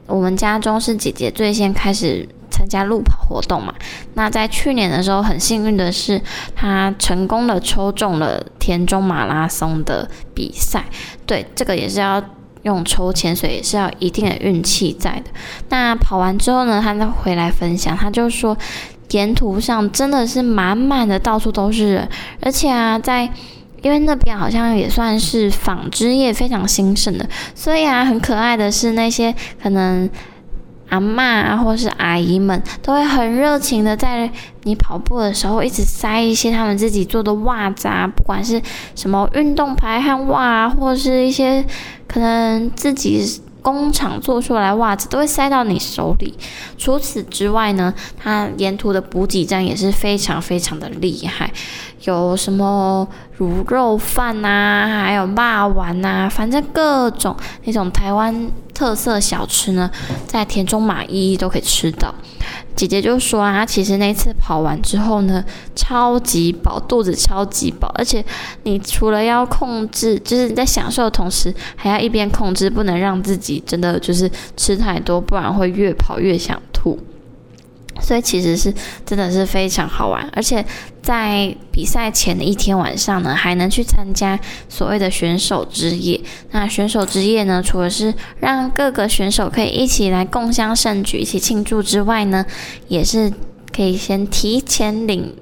[0.07, 3.73] 我们家中是姐姐最先开始参加路跑活动嘛。
[4.13, 6.21] 那在去年的时候，很幸运的是，
[6.55, 10.85] 他成功的抽中了田中马拉松的比赛。
[11.25, 12.23] 对，这个也是要
[12.61, 15.31] 用抽签，所以也是要一定的运气在的。
[15.69, 18.55] 那跑完之后呢，他再回来分享，他就说。
[19.09, 22.09] 沿途上真的是满满的，到处都是人，
[22.41, 23.29] 而且啊，在
[23.83, 29.31] 因为那边好像也算是纺织业非常兴盛的，所以啊，很可爱的是那些
[29.61, 30.09] 可能
[30.93, 34.29] 阿嬷啊，或是阿姨们都会很热情的在
[34.63, 38.61] 你跑步的时候一直塞一些他们自己做的袜子啊，不管是
[38.95, 41.65] 什么运动排汗袜啊，或是一些
[42.07, 43.41] 可能自己。
[43.63, 46.37] 工厂做出来袜子都会塞到你手里。
[46.77, 51.49] 除此之外呢，它沿途的补给站也是非常非常的厉害，
[52.03, 53.07] 有什么
[53.39, 57.33] 卤肉饭啊，还有霸丸啊，反正各种
[57.63, 58.35] 那种台湾
[58.73, 59.89] 特色小吃呢，
[60.27, 62.13] 在田中马一都可以吃到。
[62.75, 65.43] 姐姐就说啊，其实那次跑完之后呢，
[65.75, 68.23] 超级饱，肚子超级饱，而且
[68.63, 76.99] 你除了要控制，就是你在享受的同时，还要一边控制，不能让自己真的就是吃太多，不然会越跑越想吐。
[78.01, 78.73] 所以其实是
[79.05, 80.65] 真的是非常好玩，而且
[81.01, 84.37] 在比赛前的一天晚上呢，还能去参加
[84.67, 86.19] 所谓的选手之夜。
[86.51, 92.45] 那选手之夜呢，除了是让各个选手可以一起来共襄盛举、一起庆祝之外呢，
[92.87, 93.31] 也是
[93.75, 95.35] 可以先提前领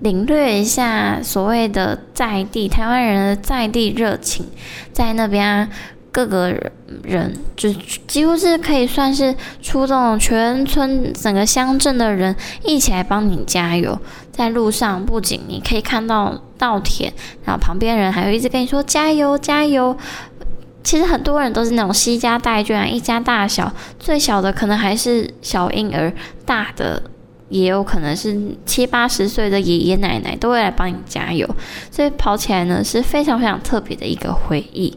[0.00, 4.46] 领略一下所谓的在地台湾人的在地热情，
[4.92, 5.68] 在那边啊。
[6.12, 6.52] 各个
[7.04, 7.72] 人就
[8.06, 12.34] 几乎是可以算是出动全村整个乡镇的人
[12.64, 13.98] 一起来帮你加油。
[14.32, 17.12] 在路上不仅你可以看到稻田，
[17.44, 19.96] 然后旁边人还会一直跟你说加油加油。
[20.82, 26.10] 其实很多人都是那种携家带眷，一家大小，最小的可能还是小婴儿，
[26.46, 27.02] 大的
[27.50, 31.46] 也有可能是七八十岁的爷爷奶奶都会来帮你加油。
[31.90, 34.96] 所以跑起来呢是非常非常特别的一个回忆。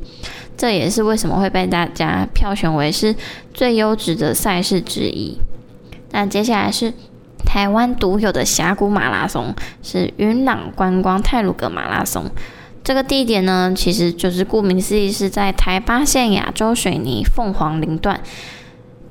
[0.56, 3.16] 这也是为什么会被大家票选为是
[3.54, 5.38] 最优质的赛事之一。
[6.12, 6.94] 那接下来是
[7.46, 12.30] 台湾独有的峡谷马拉松，是云朗观光泰鲁阁马拉松。
[12.84, 18.20] 这个地点呢，其实就是顾名思义，是在台八线亚洲水泥凤凰林段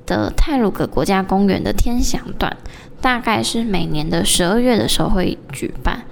[0.06, 2.56] 的泰鲁阁国家公园的天祥段，
[3.00, 6.02] 大概是每年的十二月的时候会举办。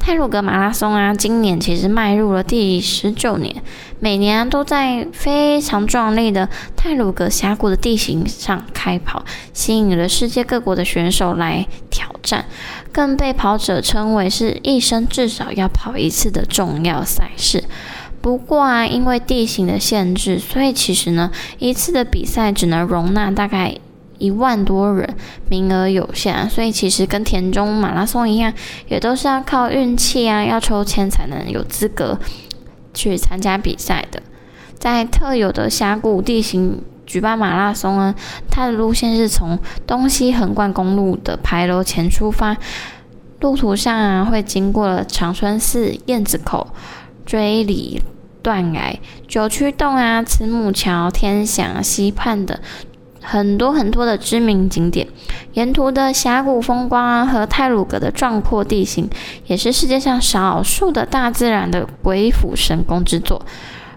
[0.00, 3.54] 太鲁阁马拉松啊，今年其实迈入了第十九年，
[4.00, 12.46] 每年啊都在非常壮丽的太鲁阁峡谷的地形上开跑，吸引了世界各国的选手来挑战，
[12.90, 17.62] 更被跑者称为是一生至少要跑一次的重要赛事。
[18.22, 23.76] 不过啊，因为地形的限制，所以其实呢，一次的比赛只能容纳大概
[24.20, 25.16] 一万多人，
[25.48, 28.52] 名额有限，所以其实跟田中马拉松一样，
[28.86, 32.16] 也都是要靠运气啊，要抽签才能有资格
[32.94, 34.22] 去参加比赛的。
[34.78, 38.14] 在特有的峡谷地形举办马拉松呢，
[38.50, 42.56] 它的路线是从东西横贯公路的牌楼前出发，
[43.40, 46.68] 路途上啊会经过了长春寺、燕子口、
[47.24, 48.00] 锥里
[48.42, 48.94] 断崖、
[49.26, 52.58] 九曲洞啊、慈母桥、天祥溪畔等。
[53.20, 55.06] 很多很多的知名景点，
[55.52, 59.08] 沿途的峡谷风光啊，和太鲁阁的壮阔地形，
[59.46, 63.42] 也是世界上少数的大自然的鬼斧神工之作。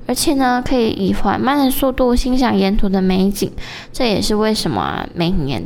[0.05, 3.49] 而且呢，可以以缓慢的速度欣赏沿途的美景，
[3.93, 5.65] 这也是为什么，每年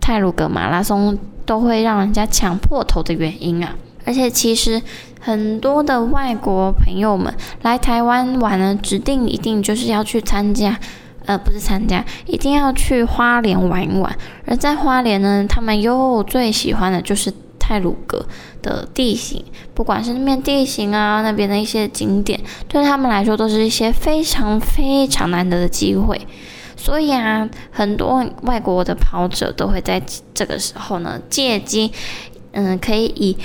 [0.00, 3.76] 太鲁阁马拉松都会让人家抢破头的原因啊。
[4.04, 4.82] 而且其实
[5.20, 7.32] 很多的外国朋友们
[7.62, 10.76] 来台湾玩呢，指定一定就是要去参加。
[11.28, 14.16] 呃，不是参加，一定要去花莲玩一玩。
[14.46, 18.24] 而在花莲呢，他们又最喜欢的就是太鲁阁
[18.62, 26.18] 的地形，不管是那边地形啊，那边的一些景点，对他们来说都是一些非常非常难得的机会。
[26.78, 30.02] 所以啊，很多外国的跑者都会在
[30.32, 31.92] 这个时候呢，借机，
[32.52, 33.36] 嗯、可以以。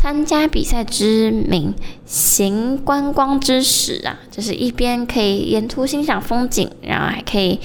[0.00, 1.74] 参加比赛之名，
[2.06, 7.60] 行观光之实啊，就是一边可以沿途欣赏风景，然后还可以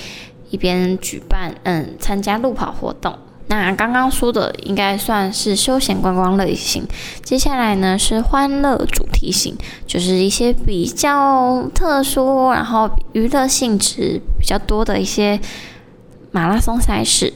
[0.50, 3.18] 一边举办嗯参加路跑活动。
[3.48, 6.86] 那刚刚说的应该算是休闲观光类型，
[7.24, 9.56] 接下来呢是欢乐主题型，
[9.88, 15.40] 就是一些比较特殊，然后娱乐性质比较多的一些
[16.32, 17.32] 马拉松赛事。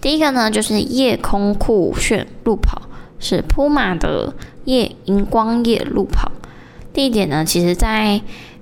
[0.00, 2.82] 第一个呢就是夜空酷炫路跑。
[3.18, 4.34] 是铺马的
[4.64, 6.30] 夜荧光夜路跑，
[6.92, 8.20] 地点呢，其实在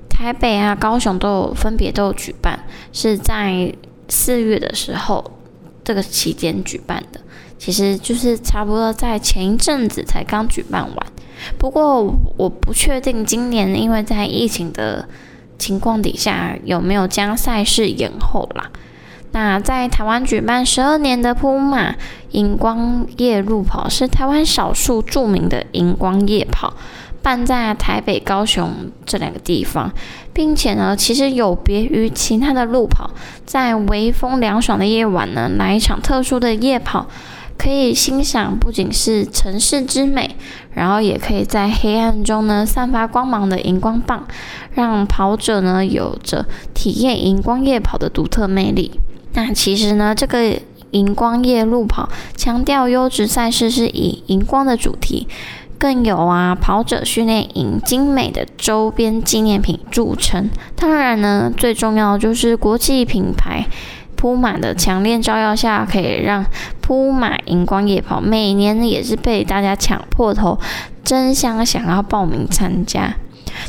[0.09, 3.75] 台北啊、高雄都有分别都有举办，是在
[4.09, 5.39] 四月的时候
[5.83, 7.21] 这个期间举办的，
[7.59, 11.07] 其实就是差不多在前一阵子才刚举办完。
[11.59, 12.05] 不过
[12.37, 15.09] 我不确定今年因为在疫情的
[15.59, 18.71] 情况底下有没有将赛事延后啦。
[19.33, 21.95] 那在台湾举办十二年的铺马
[22.33, 26.75] 荧光夜路跑，是台湾少数著名的荧光夜跑，
[27.23, 29.91] 办在台北、高雄这两个地方，
[30.35, 33.11] 并且呢，其实有别于其他的路跑，
[33.47, 37.07] 在微风凉爽的夜晚呢，来一场特殊的夜跑，
[37.57, 40.37] 可以欣赏不仅是城市之美，
[40.75, 44.27] 然后也可以在黑暗中呢散发光芒的荧光棒，
[44.75, 49.01] 让跑者呢有着体验荧光夜跑的独特魅力。
[49.35, 50.59] 那其实呢，这个
[50.91, 55.27] 荧光夜路跑强调优质赛事是以荧光的主题，
[55.79, 60.51] 更有啊跑者训练营精美的周边纪念品著称。
[60.77, 63.65] 当然呢，最重要就是国际品牌
[64.17, 66.45] 铺满的强烈照耀下，可以让
[66.81, 70.59] 铺满荧光夜跑每年呢也是被大家抢破头，
[71.03, 73.15] 争相想要报名参加。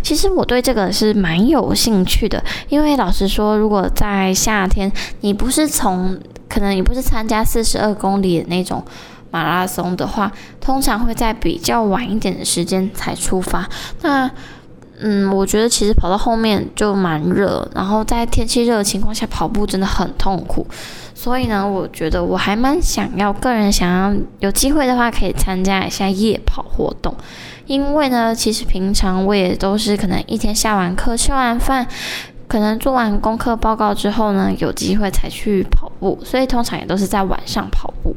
[0.02, 4.92] 其实我对这个是蛮有兴趣的，因为老实说，如果在夏天，
[5.22, 6.18] 你不是从
[6.50, 8.84] 可能你不是参加四十二公里的那种
[9.32, 13.68] 马拉松的话，通常会在比较晚一点的时间才出发。
[14.02, 14.30] 那
[15.00, 20.66] 嗯，我觉得其实跑到后面就蛮热，然后在天气热的情况下跑步真的很痛苦。
[21.16, 27.14] 所以呢，我觉得我还蛮想要，个人想要有机会的话，可以参加一下夜跑活动。
[27.66, 31.88] 因为呢，其实平常我也都是可能一天下完课、吃完饭，
[32.48, 38.16] 可能做完功课报告之后呢，有机会才去跑步，所以通常也都是在晚上跑步。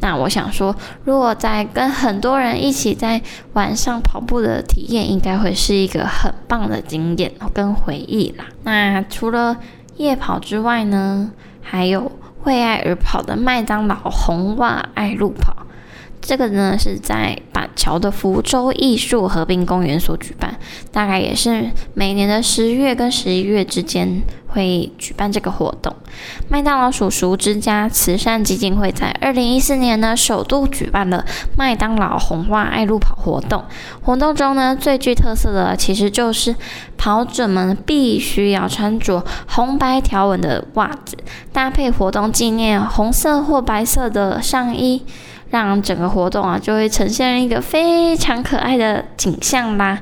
[0.00, 0.74] 那我想说，
[1.04, 3.20] 如果在跟很多人一起在
[3.54, 8.44] 晚上跑步的体验，应该会是一个很棒的经验跟回忆啦。
[8.64, 9.56] 那除了
[9.96, 11.32] 夜跑之外呢，
[11.62, 12.12] 还有
[12.44, 15.56] 为爱而跑的麦当劳红袜爱路跑。
[16.20, 17.38] 这个呢是在
[17.76, 20.58] 桥的福州艺术和滨公园所举办，
[20.92, 25.94] 大概也是每年的十月跟十一月之间会举办这个活动。
[26.48, 31.24] 麦当劳叔叔之家慈善基金会在二零一四年呢首度举办了
[31.56, 33.64] 麦当劳红袜爱路跑活动。
[34.02, 36.54] 活动中呢最具特色的其实就是
[36.96, 41.16] 跑者们必须要穿着红白条纹的袜子，
[41.52, 45.02] 搭配活动纪念红色或白色的上衣。
[45.50, 50.00] 让整个活动啊就会呈现一个非常可爱的景象啦。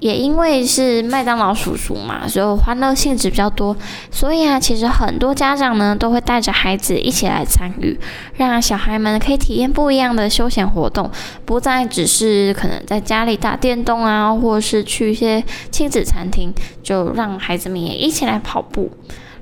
[0.00, 3.74] 也因为是麦当劳叔叔嘛，所以欢乐性质比较多，
[4.10, 7.98] 所以啊，其实很多家长呢都会带着孩子一起来参与，
[8.36, 11.10] 让小孩们可以体验不一样的休闲活动，
[11.46, 18.90] 不再只是可能在家里打电动啊，或是去一些亲子餐厅，就让孩子们也一起来跑步。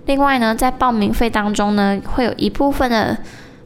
[0.06, 3.18] 另外呢，在报名费当中呢，会有一部分的。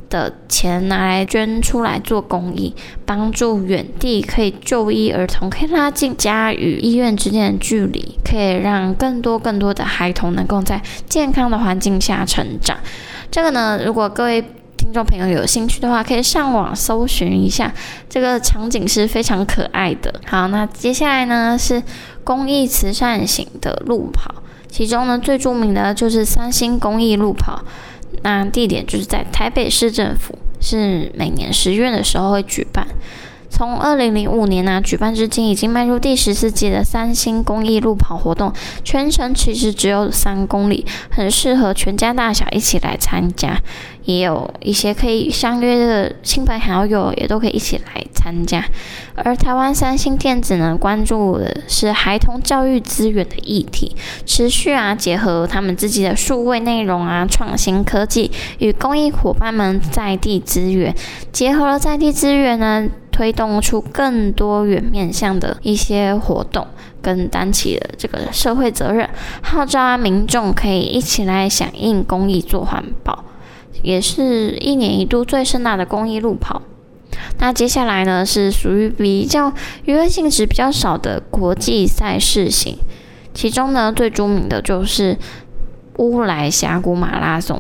[0.09, 12.77] 的钱拿来捐出来做公益，帮助远地可以就医儿童，可以拉近家与医院之间的距离，可以让更多更多的孩童能够在健康的环境下成长。
[13.31, 14.41] 这个呢，如果各位
[14.77, 17.73] 听众朋友有兴趣的话，可以上网搜寻一下，
[18.09, 20.15] 这个场景是非常可爱的。
[20.27, 21.83] 好，那接下来呢是
[22.23, 24.33] 公益慈善型的路跑，
[24.71, 27.61] 其中呢最著名的就是三星公益路跑。
[28.23, 32.87] 那地点就是在台北市政府，是每年十月的时候会举办。
[33.49, 38.53] 从二零零五年呢、举办至今，已经迈入第十四届的三星公益路跑活动。
[38.85, 43.61] 全程其实只有三公里，很适合全家大小一起来参加。
[44.05, 48.65] 也有一些可以相约的亲朋好友，也都可以一起来参加。
[49.17, 60.95] 而台湾三星电子呢，关注的是孩童教育资源的议题，持续啊结合他们自己的数位内容啊，创新科技与公益伙伴们在地资源，
[61.33, 62.87] 结合了在地资源呢。
[63.17, 66.67] 推动出更多元面向的一些活动，
[67.01, 69.09] 跟担起了这个社会责任，
[69.41, 73.25] 号召民众可以一起来响应公益做环保，
[73.81, 76.61] 也是一年一度最盛大的公益路跑。
[77.39, 79.51] 那接下来呢，是属于比较
[79.87, 82.77] 娱乐性质比较少的国际赛事型，
[83.33, 85.17] 其中呢最著名的就是
[85.97, 87.59] 乌来峡谷马拉松，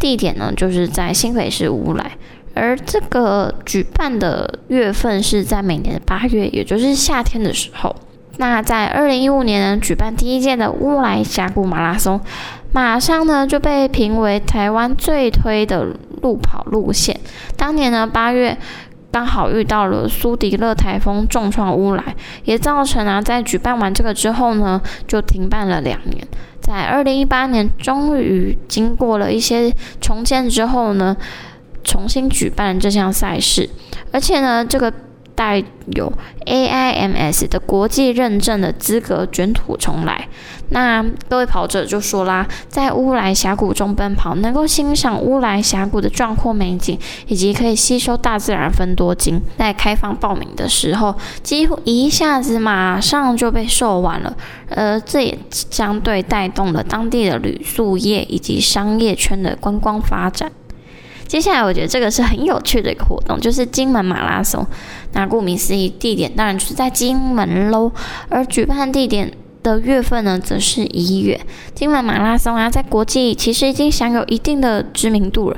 [0.00, 2.18] 地点呢就是在新北市乌来。
[2.56, 7.94] 而这个举办的月份是在每年的八月，也就是夏天的时候。
[8.38, 12.20] 那在二零一五年呢，举办第一届的乌来峡谷马拉松，
[12.72, 15.86] 马上呢就被评为台湾最推的
[16.22, 17.18] 路跑路线。
[17.56, 18.56] 当年呢八月
[19.10, 26.26] 刚好遇到了苏迪勒台风重创乌来，也造成啊在举办完这个之后呢就停办了两年。
[26.60, 31.16] 在二零一八年，终于经过了一些重建之后呢。
[31.86, 33.70] 重新举办这项赛事，
[34.10, 34.92] 而且呢，这个
[35.34, 35.62] 带
[35.94, 36.12] 有
[36.46, 40.28] AIMS 的国际认证的资格卷土重来。
[40.70, 49.40] 那各位跑者就说啦，在乌来峡谷中奔跑，能够欣赏乌来峡谷的壮阔美景，以及可以吸收大自然芬多精。
[49.58, 54.36] 在开放报名的时候，几乎一下子马上就被售完了，
[54.70, 60.50] 呃，这也相对带动了当地的旅宿业以及商业圈的观光发展。
[61.26, 64.66] 接下来，我觉得这个是很有趣的一个活动，就是金门马拉松。
[65.12, 67.90] 那顾名思义，地点当然就是在金门喽。
[68.28, 71.40] 而举办地点的月份呢，则是一月。
[71.74, 75.56] 金门马拉松啊，在国际其实已经享有一定的知名度了。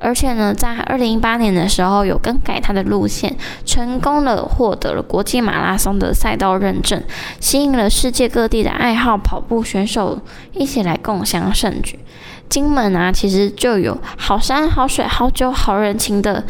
[0.00, 3.34] 而且呢，在二零一八年的时候，有更改它的路线，
[3.64, 7.02] 成功的获得了国际马拉松的赛道认证，
[7.40, 10.20] 吸引了世界各地的爱好跑步选手
[10.52, 11.98] 一起来共襄盛举。
[12.48, 16.44] 金门啊，其实就有好山好水好酒好人情的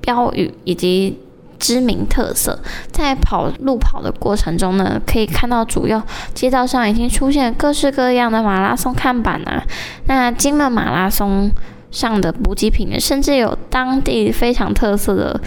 [0.00, 1.18] 标语以及
[1.58, 2.58] 知名特色。
[2.90, 6.02] 在跑路跑的过程中呢，可以看到主要
[6.34, 9.62] 街道上已经出现各式各样的马拉松看板啊。
[10.06, 11.50] 那金门马拉松
[11.90, 15.40] 上的补给品，甚至有当地非常特色的。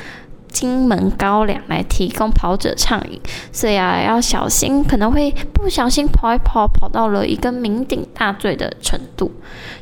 [0.55, 3.19] 金门高粱来提供跑者畅饮，
[3.51, 9.29] 所以啊要小心，可能会不小心跑一跑，跑到了一个酩酊大醉的程度，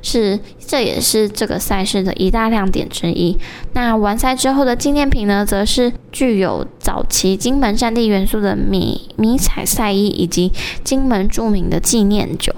[0.01, 3.38] 是这也是这个赛事的一大亮点之一。
[3.74, 10.51] 那完赛之后的纪念品呢，则是具有早期金门战地元素的迷迷彩赛衣以及
[10.84, 12.51] 金门著名的纪念酒。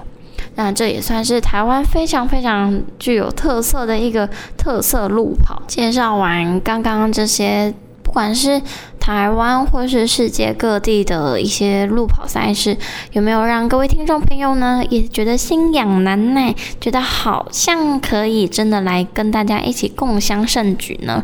[0.54, 5.62] 那这也算是台湾非常非常具有特色的一个特色路跑。
[5.66, 7.74] 介绍完刚刚这些。
[8.16, 8.62] 不管是
[8.98, 12.74] 台湾或是世界各地的一些路跑赛事，
[13.12, 21.22] 有没有让各位听众朋友呢也觉得心痒难耐，觉得好像可以真的来跟大家一起共襄盛举呢？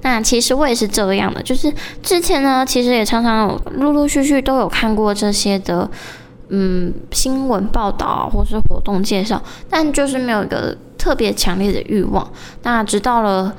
[0.00, 1.72] 那其实我也是这样的，就是
[2.02, 5.88] 之前呢，其实也常常有陆陆续续都有看过这些的，
[6.48, 9.40] 嗯，新闻报道或是活动介绍，
[9.70, 12.28] 但就是没有一个特别强烈的欲望。
[12.64, 13.54] 那直到了。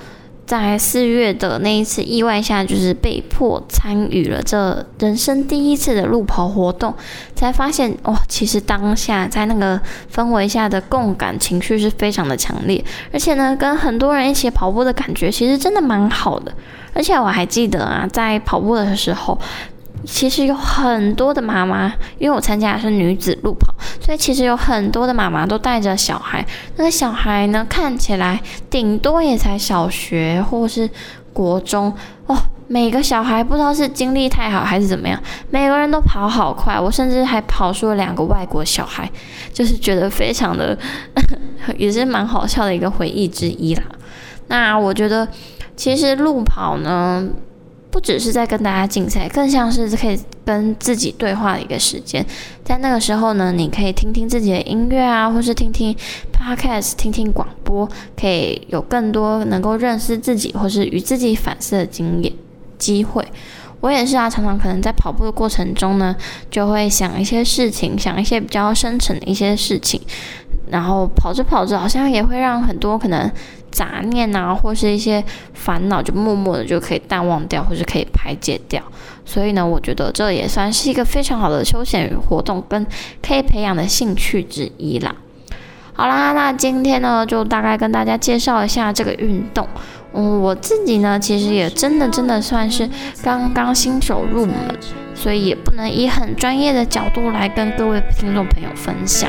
[0.46, 6.94] 在四月的那一次意外下，就是被迫参与了这人生第一次的路跑活动，
[7.36, 9.80] 才发现哇，其实当下在那个
[10.14, 16.54] 氛围下的共感情绪是非常的强烈，而且呢，跟很多人一起跑步的感觉其实真的蛮好的。
[16.94, 19.40] 而且我还记得啊，在跑步的时候。
[20.06, 26.46] 其实有很多的妈妈，因为我参加的是女子路跑，所以其实有很多的妈妈都带着小孩。
[26.76, 30.90] 那个小孩呢，看起来顶多也才小学或是
[31.32, 31.94] 国中
[32.28, 32.38] 哦。
[32.68, 36.80] 每个小孩不知道是精力太好还是怎么样，每个人都跑好快。
[36.80, 39.10] 我甚至还跑出了两个外国小孩，
[39.54, 40.78] 就是觉得非常的，
[41.78, 43.84] 也是蛮好笑的一个回忆之一啦。
[44.48, 45.28] 那我觉得，
[45.76, 47.26] 其实路跑呢。
[47.94, 52.26] 不只是在跟大家竞赛，更像是可以跟自己对话的一个时间。
[52.66, 55.96] 在那个时候呢，你可以听听自己的音乐啊，或是听听
[56.34, 57.88] podcast，听听广播，
[58.20, 62.34] 可以有更多能够认识自己或是与自己反思的经验
[62.80, 63.24] 机会。
[63.80, 66.16] 我也是啊，常常可能在跑步的过程中呢，
[66.50, 70.02] 就会想一些事情，想一些比较深层的一些事情，
[70.74, 73.32] 然后跑着跑着，好像也会让很多可能。
[73.74, 75.24] 杂念啊，或是一些
[75.56, 78.80] 烦恼，就默默的就可以淡忘掉，或是可以排解掉。
[79.26, 82.86] 所以呢，我觉得这也算是一个非常好的休闲活动，跟
[83.20, 85.16] 可以培养的兴趣之一啦。
[85.94, 89.68] 好啦，那今天呢，就大概跟大家介绍一下这个运动。
[90.14, 92.88] 嗯，我自己呢，其实也真的真的算是
[93.24, 94.56] 刚刚新手入门，
[95.16, 99.28] 所以也不能以很专业的角度来跟各位听众朋友分享。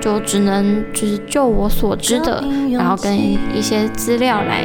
[0.00, 2.42] 就只能就是就我所知的，
[2.72, 4.64] 然后跟一些资料来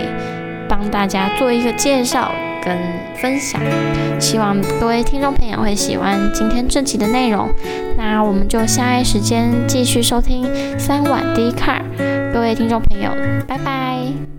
[0.67, 2.31] 帮大家做一个介绍
[2.63, 2.77] 跟
[3.15, 3.61] 分享，
[4.19, 7.49] 希望各位听众朋友会喜欢今天这期的内容。
[7.97, 10.45] 那我们就下一时间继续收听
[10.77, 11.81] 三晚 D Car，
[12.33, 13.11] 各位听众朋友，
[13.47, 14.38] 拜拜。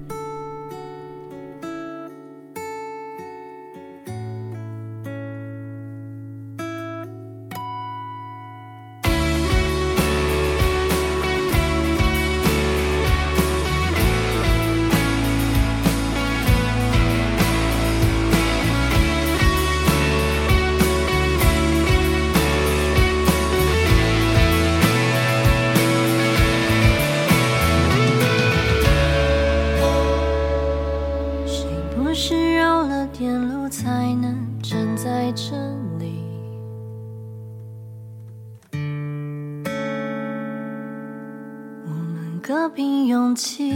[43.31, 43.70] 放弃，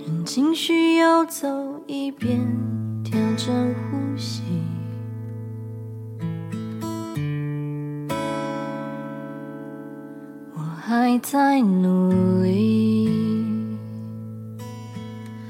[0.00, 1.46] 任情绪游走
[1.86, 2.40] 一边，
[3.04, 4.42] 调整呼吸。
[10.52, 13.08] 我还在努力，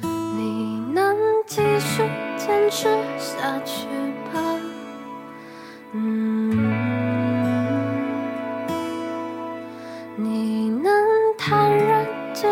[0.02, 1.16] 你能
[1.46, 2.02] 继续
[2.36, 2.86] 坚持
[3.18, 3.86] 下去
[4.30, 4.42] 吧。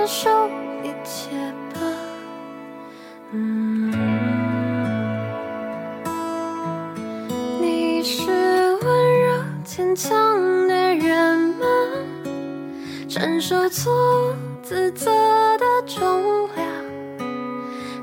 [0.07, 0.31] 受
[0.83, 1.31] 一切
[1.75, 1.81] 吧。
[3.33, 3.91] 嗯，
[7.61, 8.31] 你是
[8.83, 10.11] 温柔坚强
[10.69, 11.67] 的人吗？
[13.09, 15.11] 承受错自责
[15.59, 16.67] 的重量，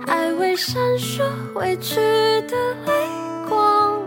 [0.06, 1.24] 还未闪烁
[1.56, 1.96] 委屈
[2.48, 2.92] 的泪
[3.48, 4.02] 光，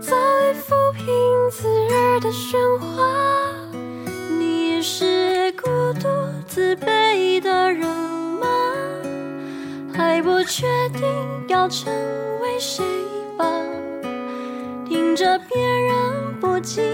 [0.00, 1.06] 早已抚平
[1.50, 3.51] 自日的喧哗。
[6.54, 8.46] 自卑的人吗？
[9.94, 11.02] 还不确定
[11.48, 11.90] 要成
[12.42, 12.84] 为谁
[13.38, 13.46] 吧？
[14.86, 16.84] 听着别人不经